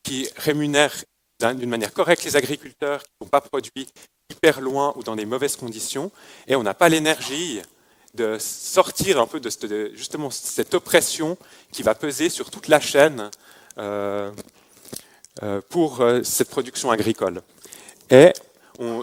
qui 0.03 0.29
rémunèrent 0.37 1.05
d'une 1.41 1.71
manière 1.71 1.93
correcte 1.93 2.25
les 2.25 2.37
agriculteurs 2.37 3.03
qui 3.03 3.11
ne 3.21 3.27
sont 3.27 3.31
pas 3.31 3.41
produits 3.41 3.89
hyper 4.31 4.61
loin 4.61 4.93
ou 4.97 5.03
dans 5.03 5.17
des 5.17 5.27
mauvaises 5.27 5.57
conditions, 5.57 6.13
et 6.47 6.55
on 6.55 6.63
n'a 6.63 6.75
pas 6.75 6.89
l'énergie 6.89 7.61
de 8.15 8.39
sortir 8.39 9.21
un 9.21 9.27
peu 9.27 9.41
de, 9.41 9.93
justement 9.95 10.31
cette 10.31 10.75
oppression 10.75 11.39
qui 11.73 11.83
va 11.83 11.95
peser 11.95 12.29
sur 12.29 12.51
toute 12.51 12.69
la 12.69 12.81
chaîne 12.81 13.31
euh, 13.79 14.31
euh, 15.43 15.61
pour 15.69 16.05
cette 16.25 16.51
production 16.51 16.91
agricole. 16.91 17.43
Et 18.11 18.33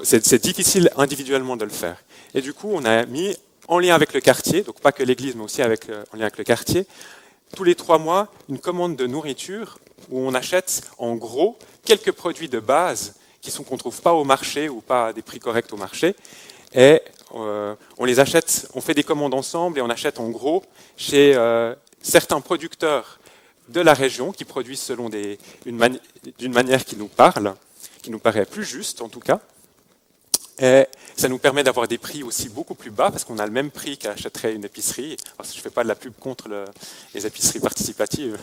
c'est 0.04 0.41
difficile 0.41 0.89
individuellement 0.98 1.56
de 1.56 1.63
le 1.63 1.72
faire. 1.72 1.98
Et 2.34 2.41
du 2.41 2.54
coup, 2.54 2.70
on 2.74 2.84
a 2.86 3.06
mis 3.06 3.36
en 3.67 3.80
lien 3.80 3.96
avec 3.96 4.13
le 4.13 4.22
quartier, 4.22 4.62
donc 4.62 4.80
pas 4.80 4.91
que 4.91 5.04
l'église, 5.04 5.36
mais 5.36 5.43
aussi 5.43 5.62
avec, 5.62 5.89
euh, 5.89 6.04
en 6.13 6.17
lien 6.17 6.24
avec 6.24 6.38
le 6.38 6.43
quartier, 6.43 6.86
tous 7.56 7.63
les 7.63 7.76
trois 7.76 7.98
mois, 7.98 8.28
une 8.50 8.60
commande 8.60 8.96
de 8.96 9.08
nourriture 9.08 9.80
où 10.10 10.20
on 10.20 10.34
achète 10.34 10.84
en 10.98 11.15
gros 11.15 11.58
quelques 11.84 12.12
produits 12.12 12.50
de 12.50 12.60
base 12.60 13.15
qui 13.41 13.52
sont 13.52 13.63
qu'on 13.63 13.76
ne 13.76 13.80
trouve 13.80 14.02
pas 14.02 14.13
au 14.13 14.24
marché 14.24 14.70
ou 14.70 14.82
pas 14.82 15.08
à 15.08 15.13
des 15.13 15.22
prix 15.22 15.39
corrects 15.39 15.72
au 15.74 15.78
marché. 15.78 16.15
Et 16.74 17.02
euh, 17.36 17.76
on 17.98 18.06
les 18.06 18.20
achète, 18.20 18.70
on 18.74 18.82
fait 18.82 18.93
des 18.93 19.04
commandes 19.04 19.34
ensemble 19.34 19.80
et 19.80 19.82
on 19.82 19.89
achète 19.89 20.20
en 20.20 20.30
gros 20.30 20.63
chez 20.98 21.34
euh, 21.36 21.76
certains 22.02 22.41
producteurs 22.41 23.20
de 23.70 23.82
la 23.82 23.93
région 23.93 24.32
qui 24.32 24.46
produisent 24.46 24.82
selon 24.82 25.10
d'une 25.10 26.54
manière 26.54 26.86
qui 26.86 26.96
nous 26.96 27.08
parle 27.08 27.54
qui 28.08 28.12
nous 28.12 28.20
paraît 28.20 28.46
plus 28.46 28.63
juste 28.63 29.02
en 29.02 29.10
tout 29.10 29.20
cas. 29.20 29.41
Et 30.60 30.86
ça 31.17 31.28
nous 31.28 31.39
permet 31.39 31.62
d'avoir 31.62 31.89
des 31.89 31.98
prix 31.98 32.24
aussi 32.24 32.48
beaucoup 32.48 32.74
plus 32.74 32.89
bas, 32.89 33.12
parce 33.12 33.26
qu'on 33.26 33.38
a 33.38 33.46
le 33.46 33.52
même 33.52 33.70
prix 33.70 33.98
qu'achèterait 33.98 34.56
une 34.56 34.63
épicerie. 34.63 35.17
je 35.43 35.58
ne 35.58 35.62
fais 35.62 35.70
pas 35.70 35.84
de 35.84 35.89
la 35.89 35.96
pub 35.96 36.13
contre 36.17 36.48
les 37.13 37.28
épiceries 37.28 37.60
participatives, 37.60 38.39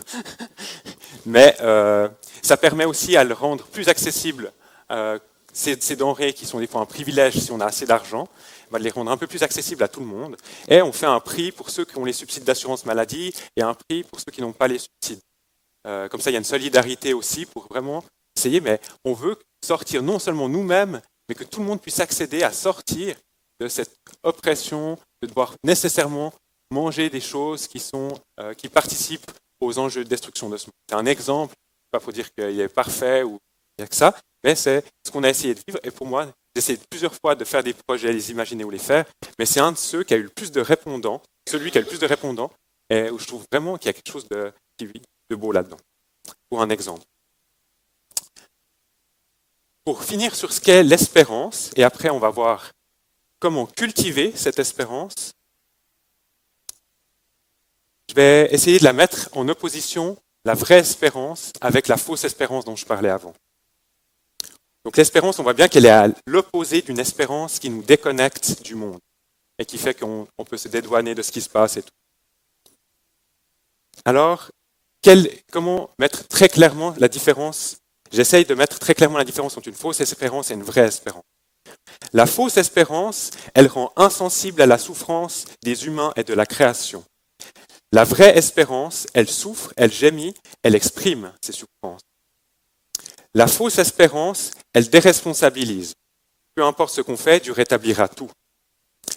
mais 1.27 1.57
euh, 1.62 2.11
ça 2.42 2.59
permet 2.59 2.85
aussi 2.85 3.16
à 3.16 3.24
le 3.24 3.33
rendre 3.33 3.64
plus 3.64 3.88
accessible 3.88 4.53
euh, 4.90 5.18
ces, 5.55 5.96
denrées 5.96 6.35
qui 6.35 6.44
sont 6.44 6.61
des 6.61 6.66
fois 6.66 6.83
un 6.83 6.87
privilège 6.87 7.38
si 7.38 7.50
on 7.50 7.61
a 7.61 7.66
assez 7.66 7.87
d'argent, 7.87 8.29
de 8.70 8.79
les 8.79 8.90
rendre 8.90 9.11
un 9.11 9.16
peu 9.16 9.27
plus 9.27 9.42
accessibles 9.42 9.83
à 9.83 9.88
tout 9.88 10.00
le 10.00 10.07
monde. 10.07 10.37
Et 10.68 10.83
on 10.83 10.92
fait 10.92 11.07
un 11.07 11.20
prix 11.20 11.53
pour 11.53 11.70
ceux 11.70 11.87
qui 11.87 11.96
ont 11.96 12.05
les 12.05 12.12
subsides 12.12 12.44
d'assurance 12.44 12.85
maladie 12.85 13.33
et 13.57 13.62
un 13.62 13.74
prix 13.74 14.05
pour 14.05 14.20
ceux 14.20 14.31
qui 14.31 14.42
n'ont 14.42 14.53
pas 14.53 14.68
les 14.68 14.79
subsides. 14.79 15.22
Euh, 15.87 16.09
comme 16.09 16.20
ça, 16.20 16.31
il 16.31 16.35
y 16.35 16.37
a 16.37 16.40
une 16.40 16.44
solidarité 16.44 17.14
aussi 17.14 17.46
pour 17.46 17.66
vraiment 17.68 18.05
essayer, 18.37 18.61
mais 18.61 18.81
on 19.05 19.12
veut 19.12 19.38
sortir 19.64 20.03
non 20.03 20.18
seulement 20.18 20.48
nous-mêmes, 20.48 21.00
mais 21.29 21.35
que 21.35 21.44
tout 21.44 21.61
le 21.61 21.66
monde 21.66 21.81
puisse 21.81 22.00
accéder 22.00 22.42
à 22.42 22.53
sortir 22.53 23.16
de 23.61 23.68
cette 23.68 23.96
oppression, 24.22 24.98
de 25.22 25.29
devoir 25.29 25.55
nécessairement 25.64 26.33
manger 26.70 27.11
des 27.11 27.20
choses 27.20 27.66
qui, 27.66 27.79
sont, 27.79 28.12
euh, 28.40 28.55
qui 28.55 28.68
participent 28.68 29.31
aux 29.61 29.79
enjeux 29.79 30.05
de 30.05 30.09
destruction 30.09 30.48
de 30.48 30.57
ce 30.57 30.66
monde. 30.66 30.74
C'est 30.88 30.96
un 30.96 31.07
exemple, 31.07 31.55
pas 31.90 32.00
pour 32.00 32.12
dire 32.12 32.33
qu'il 32.33 32.61
est 32.61 32.68
parfait 32.68 33.22
ou 33.22 33.38
il 33.79 33.83
n'y 33.83 33.85
a 33.85 33.88
que 33.88 33.94
ça, 33.94 34.14
mais 34.42 34.55
c'est 34.55 34.85
ce 35.07 35.11
qu'on 35.11 35.22
a 35.24 35.31
essayé 35.31 35.55
de 35.55 35.61
vivre. 35.66 35.79
Et 35.83 35.90
pour 35.90 36.07
moi, 36.07 36.27
j'ai 36.27 36.59
essayé 36.59 36.79
plusieurs 36.90 37.14
fois 37.14 37.35
de 37.35 37.44
faire 37.44 37.62
des 37.62 37.74
projets, 37.74 38.12
les 38.12 38.31
imaginer 38.31 38.64
ou 38.64 38.70
les 38.70 38.79
faire, 38.79 39.05
mais 39.38 39.46
c'est 39.46 39.61
un 39.61 39.72
de 39.72 39.79
ceux 39.79 40.05
qui 40.05 40.14
a 40.14 40.16
eu 40.16 40.22
le 40.22 40.29
plus 40.29 40.53
de 40.53 40.61
répondants, 40.61 41.22
celui 41.48 41.70
qui 41.70 41.79
a 41.79 41.81
le 41.81 41.87
plus 41.87 41.98
de 41.98 42.07
répondants, 42.07 42.50
et 42.90 43.11
où 43.11 43.18
je 43.18 43.27
trouve 43.27 43.44
vraiment 43.50 43.79
qu'il 43.79 43.87
y 43.87 43.90
a 43.90 43.92
quelque 43.92 44.12
chose 44.12 44.29
de, 44.29 44.53
de 44.81 45.37
beau 45.37 45.53
là-dedans. 45.53 45.79
Pour 46.50 46.61
un 46.61 46.70
exemple. 46.70 47.03
Pour 49.85 50.03
finir 50.03 50.35
sur 50.35 50.53
ce 50.53 50.61
qu'est 50.61 50.83
l'espérance, 50.83 51.70
et 51.77 51.85
après 51.85 52.09
on 52.09 52.18
va 52.18 52.31
voir 52.31 52.73
comment 53.38 53.66
cultiver 53.66 54.33
cette 54.35 54.59
espérance, 54.59 55.35
je 58.09 58.14
vais 58.14 58.49
essayer 58.51 58.79
de 58.79 58.85
la 58.85 58.94
mettre 58.94 59.29
en 59.33 59.47
opposition, 59.49 60.16
la 60.44 60.55
vraie 60.55 60.79
espérance, 60.79 61.53
avec 61.61 61.88
la 61.88 61.99
fausse 61.99 62.25
espérance 62.25 62.64
dont 62.64 62.77
je 62.77 62.87
parlais 62.87 63.11
avant. 63.11 63.35
Donc 64.85 64.97
l'espérance, 64.97 65.38
on 65.38 65.42
voit 65.42 65.55
bien 65.55 65.68
qu'elle 65.68 65.87
est 65.87 65.90
à 65.90 66.09
l'opposé 66.27 66.83
d'une 66.83 66.99
espérance 66.99 67.59
qui 67.59 67.70
nous 67.70 67.83
déconnecte 67.83 68.62
du 68.62 68.75
monde 68.75 69.01
et 69.59 69.64
qui 69.64 69.79
fait 69.79 69.94
qu'on 69.94 70.27
peut 70.47 70.57
se 70.57 70.68
dédouaner 70.68 71.14
de 71.14 71.23
ce 71.23 71.33
qui 71.33 71.40
se 71.40 71.49
passe 71.49 71.77
et 71.77 71.83
tout. 71.83 71.92
Alors, 74.05 74.51
comment 75.51 75.90
mettre 75.99 76.27
très 76.29 76.49
clairement 76.49 76.94
la 76.99 77.09
différence 77.09 77.77
J'essaye 78.14 78.44
de 78.44 78.55
mettre 78.55 78.79
très 78.79 78.94
clairement 78.94 79.18
la 79.18 79.24
différence 79.24 79.57
entre 79.57 79.66
une 79.66 79.74
fausse 79.74 80.00
espérance 80.00 80.53
et 80.53 80.55
une 80.55 80.62
vraie 80.62 80.87
espérance. 80.87 81.24
La 82.12 82.27
fausse 82.27 82.59
espérance, 82.59 83.33
elle 83.55 83.66
rend 83.66 83.92
insensible 83.96 84.62
à 84.62 84.66
la 84.66 84.79
souffrance 84.79 85.46
des 85.64 85.87
humains 85.87 86.12
et 86.14 86.22
de 86.22 86.33
la 86.33 86.46
création. 86.46 87.05
La 87.90 88.05
vraie 88.05 88.38
espérance, 88.38 89.09
elle 89.14 89.29
souffre, 89.29 89.72
elle 89.77 89.92
gémit, 89.92 90.33
elle 90.62 90.77
exprime 90.77 91.33
ses 91.44 91.50
souffrances. 91.50 92.03
La 93.35 93.48
fausse 93.48 93.81
espérance, 93.81 94.53
elle 94.74 94.88
déresponsabilise. 94.88 95.94
Peu 96.55 96.64
importe 96.64 96.94
ce 96.94 97.00
qu'on 97.00 97.16
fait, 97.16 97.40
Dieu 97.40 97.53
rétablira 97.53 98.07
tout. 98.07 98.31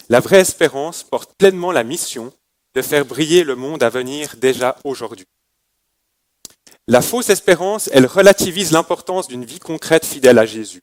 La 0.08 0.18
vraie 0.18 0.40
espérance 0.40 1.04
porte 1.04 1.34
pleinement 1.38 1.70
la 1.70 1.84
mission 1.84 2.32
de 2.74 2.82
faire 2.82 3.04
briller 3.04 3.44
le 3.44 3.54
monde 3.54 3.84
à 3.84 3.90
venir 3.90 4.34
déjà 4.38 4.76
aujourd'hui. 4.82 5.26
La 6.90 7.02
fausse 7.02 7.28
espérance, 7.28 7.90
elle 7.92 8.06
relativise 8.06 8.72
l'importance 8.72 9.28
d'une 9.28 9.44
vie 9.44 9.58
concrète 9.58 10.06
fidèle 10.06 10.38
à 10.38 10.46
Jésus. 10.46 10.80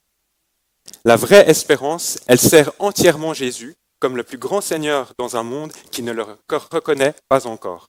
La 1.04 1.16
vraie 1.16 1.50
espérance, 1.50 2.20
elle 2.28 2.40
sert 2.40 2.72
entièrement 2.78 3.34
Jésus 3.34 3.76
comme 4.00 4.16
le 4.16 4.22
plus 4.22 4.38
grand 4.38 4.62
Seigneur 4.62 5.14
dans 5.18 5.36
un 5.36 5.42
monde 5.42 5.74
qui 5.92 6.04
ne 6.04 6.12
le 6.12 6.24
reconnaît 6.48 7.16
pas 7.28 7.48
encore. 7.48 7.88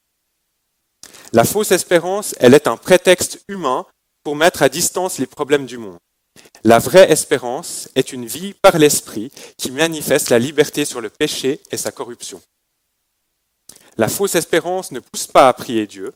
La 1.31 1.43
fausse 1.43 1.69
espérance, 1.69 2.33
elle 2.39 2.55
est 2.55 2.67
un 2.67 2.75
prétexte 2.75 3.43
humain 3.47 3.85
pour 4.23 4.35
mettre 4.35 4.63
à 4.63 4.69
distance 4.69 5.19
les 5.19 5.27
problèmes 5.27 5.67
du 5.67 5.77
monde. 5.77 5.99
La 6.63 6.79
vraie 6.79 7.11
espérance 7.11 7.87
est 7.93 8.13
une 8.13 8.25
vie 8.25 8.55
par 8.55 8.79
l'esprit 8.79 9.31
qui 9.59 9.69
manifeste 9.69 10.31
la 10.31 10.39
liberté 10.39 10.85
sur 10.85 11.01
le 11.01 11.11
péché 11.11 11.61
et 11.69 11.77
sa 11.77 11.91
corruption. 11.91 12.41
La 13.97 14.07
fausse 14.07 14.33
espérance 14.33 14.91
ne 14.91 15.01
pousse 15.01 15.27
pas 15.27 15.47
à 15.47 15.53
prier 15.53 15.85
Dieu. 15.85 16.15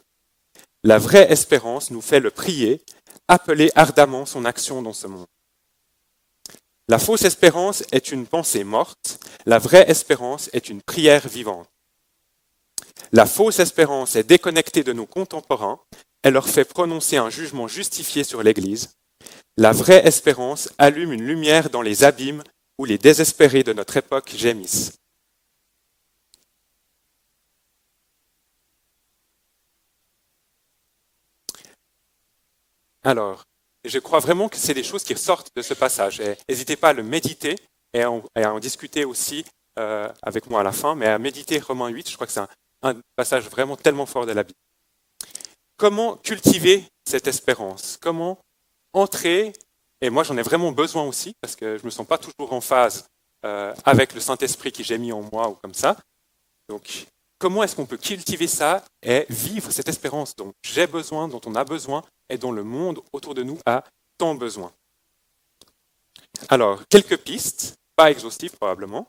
La 0.83 0.97
vraie 0.97 1.31
espérance 1.31 1.91
nous 1.91 2.01
fait 2.01 2.19
le 2.19 2.31
prier, 2.31 2.81
appeler 3.27 3.71
ardemment 3.75 4.25
son 4.25 4.45
action 4.45 4.81
dans 4.81 4.93
ce 4.93 5.05
monde. 5.05 5.27
La 6.87 6.97
fausse 6.97 7.23
espérance 7.23 7.83
est 7.91 8.11
une 8.11 8.25
pensée 8.25 8.63
morte, 8.63 9.19
la 9.45 9.59
vraie 9.59 9.89
espérance 9.89 10.49
est 10.53 10.69
une 10.69 10.81
prière 10.81 11.27
vivante. 11.27 11.69
La 13.11 13.27
fausse 13.27 13.59
espérance 13.59 14.15
est 14.15 14.23
déconnectée 14.23 14.83
de 14.83 14.91
nos 14.91 15.05
contemporains, 15.05 15.79
elle 16.23 16.33
leur 16.33 16.49
fait 16.49 16.65
prononcer 16.65 17.17
un 17.17 17.29
jugement 17.29 17.67
justifié 17.67 18.23
sur 18.23 18.41
l'Église. 18.41 18.95
La 19.57 19.73
vraie 19.73 20.05
espérance 20.07 20.69
allume 20.79 21.13
une 21.13 21.27
lumière 21.27 21.69
dans 21.69 21.81
les 21.81 22.03
abîmes 22.03 22.43
où 22.79 22.85
les 22.85 22.97
désespérés 22.97 23.63
de 23.63 23.73
notre 23.73 23.97
époque 23.97 24.33
gémissent. 24.35 25.00
Alors, 33.03 33.43
je 33.83 33.99
crois 33.99 34.19
vraiment 34.19 34.47
que 34.47 34.57
c'est 34.57 34.73
des 34.73 34.83
choses 34.83 35.03
qui 35.03 35.13
ressortent 35.13 35.49
de 35.55 35.61
ce 35.61 35.73
passage. 35.73 36.21
N'hésitez 36.47 36.75
pas 36.75 36.89
à 36.89 36.93
le 36.93 37.03
méditer 37.03 37.55
et 37.93 38.03
à 38.03 38.11
en, 38.11 38.59
discuter 38.59 39.05
aussi 39.05 39.45
euh, 39.79 40.09
avec 40.21 40.49
moi 40.49 40.61
à 40.61 40.63
la 40.63 40.71
fin, 40.71 40.95
mais 40.95 41.07
à 41.07 41.17
méditer 41.17 41.59
Romains 41.59 41.89
8, 41.89 42.09
je 42.09 42.15
crois 42.15 42.27
que 42.27 42.33
c'est 42.33 42.41
un 42.83 42.95
passage 43.15 43.49
vraiment 43.49 43.75
tellement 43.75 44.05
fort 44.05 44.25
de 44.25 44.31
la 44.31 44.43
Bible. 44.43 44.57
Comment 45.77 46.15
cultiver 46.17 46.85
cette 47.07 47.27
espérance? 47.27 47.97
Comment 47.99 48.37
entrer? 48.93 49.53
Et 50.01 50.09
moi, 50.09 50.23
j'en 50.23 50.37
ai 50.37 50.43
vraiment 50.43 50.71
besoin 50.71 51.03
aussi, 51.03 51.33
parce 51.41 51.55
que 51.55 51.77
je 51.77 51.81
ne 51.81 51.85
me 51.85 51.89
sens 51.89 52.05
pas 52.05 52.17
toujours 52.17 52.53
en 52.53 52.61
phase 52.61 53.05
euh, 53.45 53.73
avec 53.83 54.13
le 54.13 54.19
Saint-Esprit 54.19 54.71
qui 54.71 54.83
j'ai 54.83 54.99
mis 54.99 55.11
en 55.11 55.21
moi 55.31 55.49
ou 55.49 55.55
comme 55.55 55.73
ça. 55.73 55.97
Donc, 56.69 57.07
comment 57.39 57.63
est-ce 57.63 57.75
qu'on 57.75 57.87
peut 57.87 57.97
cultiver 57.97 58.47
ça 58.47 58.83
et 59.01 59.25
vivre 59.29 59.71
cette 59.71 59.89
espérance 59.89 60.35
dont 60.35 60.53
j'ai 60.63 60.85
besoin, 60.85 61.27
dont 61.27 61.41
on 61.45 61.55
a 61.55 61.63
besoin 61.63 62.03
et 62.31 62.37
dont 62.37 62.51
le 62.51 62.63
monde 62.63 63.01
autour 63.13 63.35
de 63.35 63.43
nous 63.43 63.59
a 63.65 63.83
tant 64.17 64.33
besoin 64.33 64.73
Alors, 66.49 66.81
quelques 66.87 67.17
pistes, 67.17 67.75
pas 67.95 68.09
exhaustives 68.09 68.55
probablement. 68.55 69.07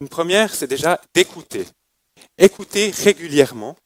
Une 0.00 0.08
première, 0.08 0.54
c'est 0.54 0.66
déjà 0.66 1.00
d'écouter. 1.14 1.64
Écouter 2.36 2.90
régulièrement 2.90 3.76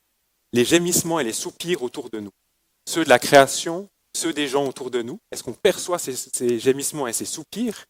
les 0.53 0.65
gémissements 0.65 1.21
et 1.21 1.25
les 1.25 1.35
soupirs 1.35 1.83
autour 1.83 2.09
de 2.09 2.21
nous, 2.21 2.33
ceux 2.89 3.05
de 3.05 3.11
la 3.11 3.19
création, 3.19 3.89
ceux 4.17 4.33
des 4.33 4.49
gens 4.49 4.67
autour 4.67 4.91
de 4.91 5.03
nous 5.03 5.21
Est-ce 5.31 5.45
qu'on 5.45 5.53
perçoit 5.53 5.99
ces, 5.99 6.59
gémissements 6.59 7.07
et 7.07 7.13
ces 7.13 7.27
soupirs? 7.27 7.85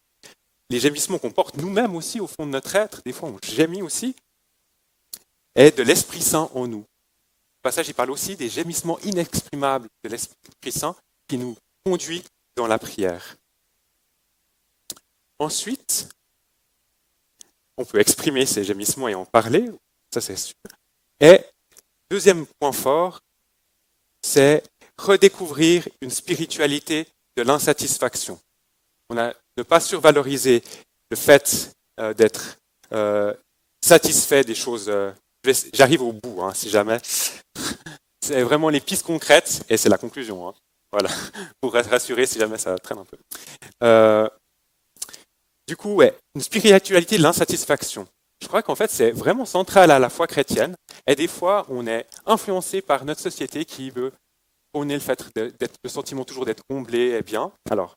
Les 0.70 0.80
gémissements 0.80 1.18
qu'on 1.18 1.30
porte 1.30 1.56
nous-mêmes 1.56 1.94
aussi 1.94 2.20
au 2.20 2.26
fond 2.26 2.44
de 2.44 2.50
notre 2.50 2.74
être, 2.74 3.00
des 3.04 3.12
fois 3.12 3.28
on 3.28 3.38
gémit 3.42 3.80
aussi, 3.80 4.16
et 5.54 5.70
de 5.70 5.82
l'Esprit 5.82 6.20
Saint 6.20 6.50
en 6.52 6.66
nous. 6.66 6.84
Passage, 7.62 7.88
il 7.88 7.94
parle 7.94 8.10
aussi 8.10 8.36
des 8.36 8.48
gémissements 8.48 8.98
inexprimables 9.00 9.88
de 10.04 10.08
l'Esprit 10.08 10.72
Saint 10.72 10.96
qui 11.26 11.38
nous 11.38 11.56
conduit 11.84 12.24
dans 12.56 12.66
la 12.66 12.78
prière. 12.78 13.36
Ensuite, 15.38 16.08
on 17.76 17.84
peut 17.84 18.00
exprimer 18.00 18.46
ces 18.46 18.64
gémissements 18.64 19.08
et 19.08 19.14
en 19.14 19.24
parler, 19.24 19.70
ça 20.12 20.20
c'est 20.20 20.36
sûr. 20.36 20.54
Et 21.20 21.40
Deuxième 22.10 22.46
point 22.58 22.72
fort, 22.72 23.20
c'est 24.22 24.62
redécouvrir 24.96 25.86
une 26.00 26.10
spiritualité 26.10 27.06
de 27.36 27.42
l'insatisfaction. 27.42 28.40
On 29.10 29.18
a 29.18 29.34
ne 29.58 29.62
pas 29.62 29.78
survaloriser 29.78 30.62
le 31.10 31.16
fait 31.16 31.76
euh, 32.00 32.14
d'être 32.14 32.58
euh, 32.92 33.34
satisfait 33.82 34.42
des 34.42 34.54
choses. 34.54 34.88
Euh, 34.88 35.12
j'arrive 35.72 36.02
au 36.02 36.12
bout, 36.12 36.42
hein, 36.42 36.52
si 36.54 36.68
jamais. 36.70 36.98
c'est 38.20 38.42
vraiment 38.42 38.68
les 38.68 38.80
pistes 38.80 39.06
concrètes 39.06 39.64
et 39.68 39.76
c'est 39.76 39.88
la 39.88 39.98
conclusion. 39.98 40.48
Hein. 40.48 40.54
Voilà, 40.92 41.10
pour 41.60 41.72
rassurer 41.72 42.26
si 42.26 42.38
jamais 42.38 42.58
ça 42.58 42.76
traîne 42.78 42.98
un 42.98 43.04
peu. 43.04 44.28
du 45.66 45.76
coup, 45.76 45.94
ouais, 45.94 46.16
une 46.34 46.42
spiritualité 46.42 47.18
de 47.18 47.22
l'insatisfaction. 47.22 48.06
Je 48.40 48.46
crois 48.46 48.62
qu'en 48.62 48.74
fait, 48.74 48.90
c'est 48.90 49.10
vraiment 49.10 49.44
central 49.44 49.90
à 49.90 49.98
la 49.98 50.08
foi 50.08 50.26
chrétienne. 50.26 50.74
Et 51.06 51.16
des 51.16 51.26
fois, 51.26 51.66
on 51.68 51.86
est 51.86 52.06
influencé 52.24 52.82
par 52.82 53.04
notre 53.04 53.20
société 53.20 53.64
qui 53.64 53.90
veut 53.90 54.12
prôner 54.72 54.96
le 54.96 55.52
le 55.82 55.88
sentiment 55.88 56.24
toujours 56.24 56.44
d'être 56.44 56.62
comblé 56.68 57.10
et 57.10 57.22
bien. 57.22 57.50
Alors, 57.70 57.96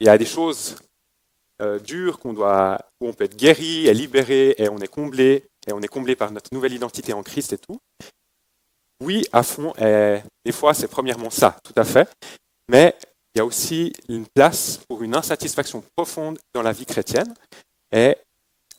il 0.00 0.06
y 0.06 0.10
a 0.10 0.18
des 0.18 0.26
choses 0.26 0.76
euh, 1.60 1.78
dures 1.78 2.18
qu'on 2.18 2.32
doit, 2.32 2.78
où 3.00 3.08
on 3.08 3.12
peut 3.12 3.24
être 3.24 3.36
guéri 3.36 3.86
et 3.86 3.94
libéré 3.94 4.54
et 4.58 4.68
on 4.68 4.78
est 4.78 4.88
comblé 4.88 5.44
et 5.66 5.72
on 5.72 5.80
est 5.80 5.88
comblé 5.88 6.16
par 6.16 6.30
notre 6.32 6.52
nouvelle 6.52 6.72
identité 6.72 7.12
en 7.12 7.22
Christ 7.22 7.52
et 7.52 7.58
tout. 7.58 7.78
Oui, 9.02 9.24
à 9.32 9.42
fond. 9.42 9.72
Et 9.78 10.20
des 10.44 10.52
fois, 10.52 10.74
c'est 10.74 10.88
premièrement 10.88 11.30
ça, 11.30 11.56
tout 11.64 11.72
à 11.76 11.84
fait. 11.84 12.08
Mais 12.68 12.94
il 13.34 13.38
y 13.38 13.40
a 13.40 13.44
aussi 13.44 13.92
une 14.08 14.26
place 14.26 14.80
pour 14.88 15.02
une 15.02 15.14
insatisfaction 15.14 15.82
profonde 15.96 16.38
dans 16.54 16.62
la 16.62 16.72
vie 16.72 16.86
chrétienne. 16.86 17.34
Et 17.92 18.16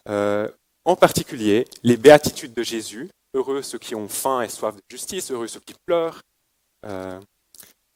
euh, 0.10 0.50
en 0.86 0.96
particulier 0.96 1.68
les 1.84 1.98
béatitudes 1.98 2.54
de 2.54 2.64
Jésus, 2.64 3.10
heureux 3.34 3.62
ceux 3.62 3.80
qui 3.80 3.96
ont 3.96 4.10
faim 4.10 4.42
et 4.42 4.50
soif 4.50 4.76
de 4.76 4.82
justice, 4.90 5.32
heureux 5.32 5.48
ceux 5.48 5.60
qui 5.60 5.76
pleurent, 5.86 6.22
euh, 6.86 7.20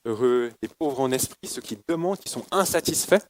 heureux 0.06 0.52
les 0.62 0.70
pauvres 0.70 1.02
en 1.02 1.12
esprit, 1.12 1.48
ceux 1.48 1.62
qui 1.62 1.78
demandent, 1.88 2.20
qui 2.20 2.30
sont 2.30 2.46
insatisfaits. 2.52 3.26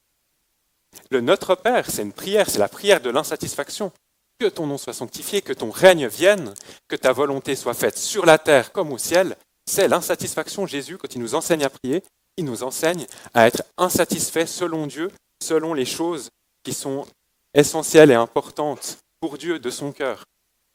Le 1.10 1.22
Notre 1.22 1.56
Père, 1.56 1.90
c'est 1.90 2.02
une 2.02 2.14
prière, 2.14 2.50
c'est 2.50 2.60
la 2.60 2.70
prière 2.70 3.02
de 3.02 3.10
l'insatisfaction. 3.10 3.92
Que 4.40 4.48
ton 4.48 4.68
nom 4.68 4.78
soit 4.78 4.94
sanctifié, 4.94 5.42
que 5.42 5.54
ton 5.54 5.72
règne 5.72 6.08
vienne, 6.08 6.54
que 6.88 6.96
ta 6.96 7.14
volonté 7.14 7.56
soit 7.56 7.74
faite 7.74 7.98
sur 7.98 8.26
la 8.26 8.38
terre 8.38 8.72
comme 8.72 8.92
au 8.92 8.98
ciel. 8.98 9.38
C'est 9.66 9.88
l'insatisfaction. 9.88 10.68
Jésus, 10.68 10.98
quand 10.98 11.14
il 11.16 11.22
nous 11.22 11.36
enseigne 11.36 11.64
à 11.64 11.70
prier, 11.70 12.04
il 12.38 12.46
nous 12.46 12.64
enseigne 12.64 13.08
à 13.34 13.48
être 13.48 13.64
insatisfait 13.78 14.46
selon 14.46 14.88
Dieu, 14.88 15.10
selon 15.42 15.74
les 15.74 15.86
choses 15.86 16.30
qui 16.64 16.74
sont 16.74 17.06
essentielles 17.54 18.12
et 18.12 18.16
importantes 18.16 18.98
pour 19.22 19.38
Dieu 19.38 19.60
de 19.60 19.70
son 19.70 19.92
cœur. 19.92 20.26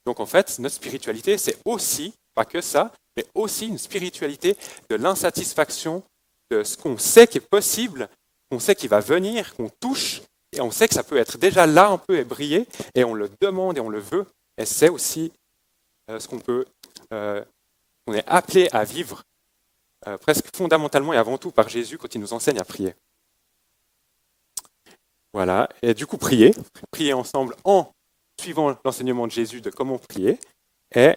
Donc 0.06 0.20
en 0.20 0.26
fait, 0.26 0.58
notre 0.58 0.74
spiritualité, 0.76 1.36
c'est 1.36 1.58
aussi, 1.64 2.14
pas 2.34 2.44
que 2.44 2.60
ça, 2.60 2.92
mais 3.16 3.26
aussi 3.34 3.66
une 3.66 3.78
spiritualité 3.78 4.56
de 4.88 4.96
l'insatisfaction 4.96 6.02
de 6.50 6.64
ce 6.64 6.76
qu'on 6.76 6.96
sait 6.98 7.26
qui 7.26 7.38
est 7.38 7.48
possible, 7.48 8.08
qu'on 8.50 8.58
sait 8.58 8.74
qui 8.74 8.88
va 8.88 9.00
venir, 9.00 9.54
qu'on 9.54 9.68
touche, 9.68 10.22
et 10.52 10.60
on 10.60 10.70
sait 10.70 10.88
que 10.88 10.94
ça 10.94 11.02
peut 11.02 11.16
être 11.16 11.38
déjà 11.38 11.66
là 11.66 11.88
un 11.88 11.98
peu 11.98 12.18
et 12.18 12.24
briller, 12.24 12.66
et 12.94 13.04
on 13.04 13.14
le 13.14 13.30
demande 13.40 13.78
et 13.78 13.80
on 13.80 13.88
le 13.88 14.00
veut, 14.00 14.26
et 14.58 14.64
c'est 14.64 14.88
aussi 14.88 15.32
euh, 16.10 16.18
ce 16.18 16.28
qu'on 16.28 16.38
peut, 16.38 16.66
euh, 17.12 17.44
on 18.06 18.14
est 18.14 18.26
appelé 18.26 18.68
à 18.72 18.84
vivre 18.84 19.22
euh, 20.06 20.18
presque 20.18 20.54
fondamentalement 20.54 21.12
et 21.12 21.16
avant 21.16 21.38
tout 21.38 21.50
par 21.50 21.68
Jésus 21.68 21.98
quand 21.98 22.14
il 22.14 22.20
nous 22.20 22.32
enseigne 22.32 22.58
à 22.58 22.64
prier. 22.64 22.94
Voilà, 25.32 25.68
et 25.82 25.94
du 25.94 26.06
coup 26.06 26.18
prier, 26.18 26.52
prier 26.90 27.12
ensemble 27.12 27.54
en 27.62 27.92
suivant 28.40 28.76
l'enseignement 28.84 29.26
de 29.26 29.32
Jésus 29.32 29.60
de 29.60 29.70
comment 29.70 29.98
prier, 29.98 30.38
et 30.94 31.14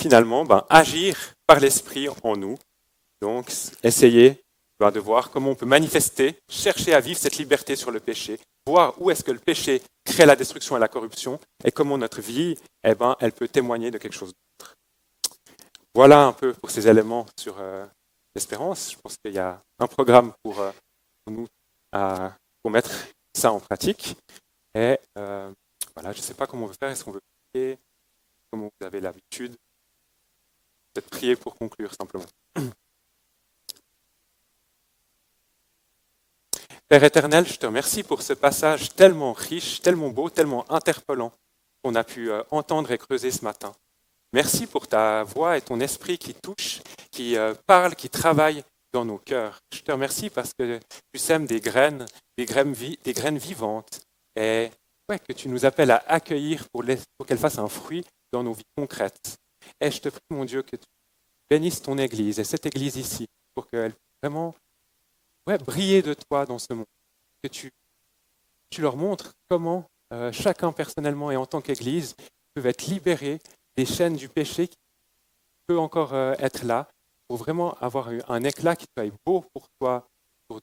finalement 0.00 0.44
ben, 0.44 0.64
agir 0.70 1.34
par 1.46 1.60
l'Esprit 1.60 2.08
en 2.22 2.36
nous. 2.36 2.56
Donc 3.20 3.52
essayer 3.82 4.40
de 4.80 5.00
voir 5.00 5.30
comment 5.30 5.50
on 5.50 5.54
peut 5.56 5.66
manifester, 5.66 6.38
chercher 6.48 6.94
à 6.94 7.00
vivre 7.00 7.18
cette 7.18 7.36
liberté 7.36 7.74
sur 7.74 7.90
le 7.90 7.98
péché, 7.98 8.38
voir 8.66 8.94
où 9.00 9.10
est-ce 9.10 9.24
que 9.24 9.32
le 9.32 9.40
péché 9.40 9.82
crée 10.04 10.24
la 10.24 10.36
destruction 10.36 10.76
et 10.76 10.80
la 10.80 10.88
corruption, 10.88 11.40
et 11.64 11.72
comment 11.72 11.98
notre 11.98 12.20
vie, 12.20 12.56
eh 12.84 12.94
ben, 12.94 13.16
elle 13.18 13.32
peut 13.32 13.48
témoigner 13.48 13.90
de 13.90 13.98
quelque 13.98 14.14
chose 14.14 14.32
d'autre. 14.32 14.76
Voilà 15.94 16.26
un 16.26 16.32
peu 16.32 16.52
pour 16.52 16.70
ces 16.70 16.86
éléments 16.86 17.26
sur 17.38 17.56
euh, 17.58 17.84
l'espérance. 18.34 18.92
Je 18.92 18.96
pense 18.98 19.16
qu'il 19.16 19.34
y 19.34 19.38
a 19.38 19.60
un 19.80 19.86
programme 19.88 20.32
pour, 20.44 20.60
euh, 20.60 20.70
nous 21.26 21.48
pour 22.62 22.70
mettre 22.70 22.90
ça 23.34 23.52
en 23.52 23.58
pratique. 23.58 24.16
Et 24.74 24.98
euh, 25.18 25.50
voilà, 25.94 26.12
je 26.12 26.18
ne 26.18 26.22
sais 26.22 26.34
pas 26.34 26.46
comment 26.46 26.64
on 26.64 26.68
veut 26.68 26.76
faire. 26.78 26.90
Est-ce 26.90 27.04
qu'on 27.04 27.10
veut 27.10 27.22
prier? 27.52 27.78
Comment 28.50 28.70
vous 28.80 28.86
avez 28.86 29.00
l'habitude 29.00 29.56
Peut-être 30.94 31.10
prier 31.10 31.34
pour 31.34 31.56
conclure 31.56 31.92
simplement? 31.94 32.26
Père 36.88 37.04
éternel, 37.04 37.46
je 37.46 37.58
te 37.58 37.66
remercie 37.66 38.02
pour 38.02 38.22
ce 38.22 38.32
passage 38.32 38.94
tellement 38.94 39.34
riche, 39.34 39.82
tellement 39.82 40.08
beau, 40.08 40.30
tellement 40.30 40.64
interpellant 40.72 41.32
qu'on 41.82 41.94
a 41.94 42.02
pu 42.02 42.30
entendre 42.50 42.90
et 42.90 42.96
creuser 42.96 43.30
ce 43.30 43.44
matin. 43.44 43.74
Merci 44.32 44.66
pour 44.66 44.88
ta 44.88 45.22
voix 45.22 45.58
et 45.58 45.60
ton 45.60 45.80
esprit 45.80 46.16
qui 46.16 46.32
touche, 46.32 46.80
qui 47.10 47.36
euh, 47.36 47.52
parle, 47.66 47.94
qui 47.94 48.08
travaille 48.08 48.64
dans 48.92 49.04
nos 49.04 49.18
cœurs. 49.18 49.60
Je 49.70 49.80
te 49.80 49.92
remercie 49.92 50.30
parce 50.30 50.54
que 50.58 50.80
tu 51.12 51.18
sèmes 51.18 51.44
des 51.44 51.60
graines, 51.60 52.06
des 52.38 52.46
graines, 52.46 52.72
des 52.72 53.12
graines 53.12 53.38
vivantes 53.38 54.00
et 54.34 54.70
que 55.26 55.32
tu 55.34 55.50
nous 55.50 55.66
appelles 55.66 55.90
à 55.90 56.02
accueillir 56.06 56.68
pour, 56.70 56.84
pour 57.18 57.26
qu'elles 57.26 57.38
fassent 57.38 57.58
un 57.58 57.68
fruit 57.68 58.04
dans 58.32 58.42
nos 58.42 58.54
vies 58.54 58.64
concrètes. 58.76 59.36
Et 59.78 59.90
je 59.90 60.00
te 60.00 60.08
prie, 60.08 60.22
mon 60.30 60.46
Dieu, 60.46 60.62
que 60.62 60.76
tu 60.76 60.86
bénisses 61.50 61.82
ton 61.82 61.98
Église 61.98 62.38
et 62.38 62.44
cette 62.44 62.64
Église 62.64 62.96
ici 62.96 63.26
pour 63.54 63.68
qu'elle 63.68 63.92
puisse 63.92 64.22
vraiment 64.22 64.54
ouais, 65.48 65.58
briller 65.58 66.02
de 66.02 66.14
toi 66.14 66.46
dans 66.46 66.58
ce 66.58 66.72
monde. 66.72 66.86
Que 67.42 67.48
tu, 67.48 67.72
tu 68.70 68.82
leur 68.82 68.96
montres 68.96 69.32
comment 69.48 69.84
euh, 70.12 70.30
chacun 70.32 70.72
personnellement 70.72 71.30
et 71.30 71.36
en 71.36 71.46
tant 71.46 71.60
qu'Église 71.60 72.14
peuvent 72.54 72.66
être 72.66 72.86
libérés 72.86 73.40
des 73.76 73.86
chaînes 73.86 74.16
du 74.16 74.28
péché 74.28 74.68
qui 74.68 74.76
peut 75.66 75.78
encore 75.78 76.12
euh, 76.14 76.34
être 76.38 76.64
là, 76.64 76.88
pour 77.28 77.38
vraiment 77.38 77.74
avoir 77.74 78.08
un 78.28 78.42
éclat 78.44 78.76
qui 78.76 78.86
soit 78.96 79.10
beau 79.26 79.44
pour 79.54 79.66
toi. 79.80 80.06
Pour... 80.48 80.60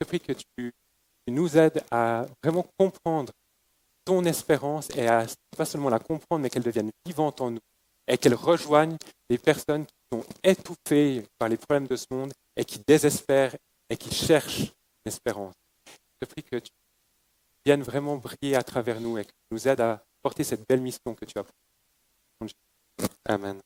Je 0.00 0.06
prie 0.06 0.20
que 0.20 0.32
tu, 0.32 0.72
nous 1.28 1.56
aides 1.56 1.82
à 1.90 2.26
vraiment 2.42 2.66
comprendre 2.78 3.32
ton 4.04 4.24
espérance 4.24 4.88
et 4.96 5.06
à 5.06 5.26
pas 5.56 5.66
seulement 5.66 5.90
la 5.90 5.98
comprendre, 5.98 6.42
mais 6.42 6.50
qu'elle 6.50 6.62
devienne 6.62 6.90
vivante 7.04 7.40
en 7.40 7.50
nous 7.50 7.60
et 8.06 8.16
qu'elle 8.16 8.34
rejoigne 8.34 8.96
les 9.28 9.36
personnes 9.36 9.84
qui 9.84 9.94
sont 10.10 10.24
étouffées 10.42 11.26
par 11.38 11.50
les 11.50 11.58
problèmes 11.58 11.86
de 11.86 11.96
ce 11.96 12.06
monde 12.10 12.32
et 12.56 12.64
qui 12.64 12.80
désespèrent 12.86 13.54
et 13.90 13.96
qui 13.96 14.14
cherchent 14.14 14.72
l'espérance. 15.04 15.54
Je 16.20 16.26
prie 16.26 16.42
que 16.42 16.56
tu 16.56 16.70
viennes 17.64 17.82
vraiment 17.82 18.16
briller 18.16 18.56
à 18.56 18.62
travers 18.62 19.00
nous 19.00 19.18
et 19.18 19.24
que 19.24 19.30
tu 19.30 19.52
nous 19.52 19.68
aides 19.68 19.80
à 19.80 20.04
porter 20.22 20.44
cette 20.44 20.66
belle 20.68 20.80
mission 20.80 21.14
que 21.14 21.24
tu 21.24 21.38
as. 21.38 21.44
Amen. 23.26 23.60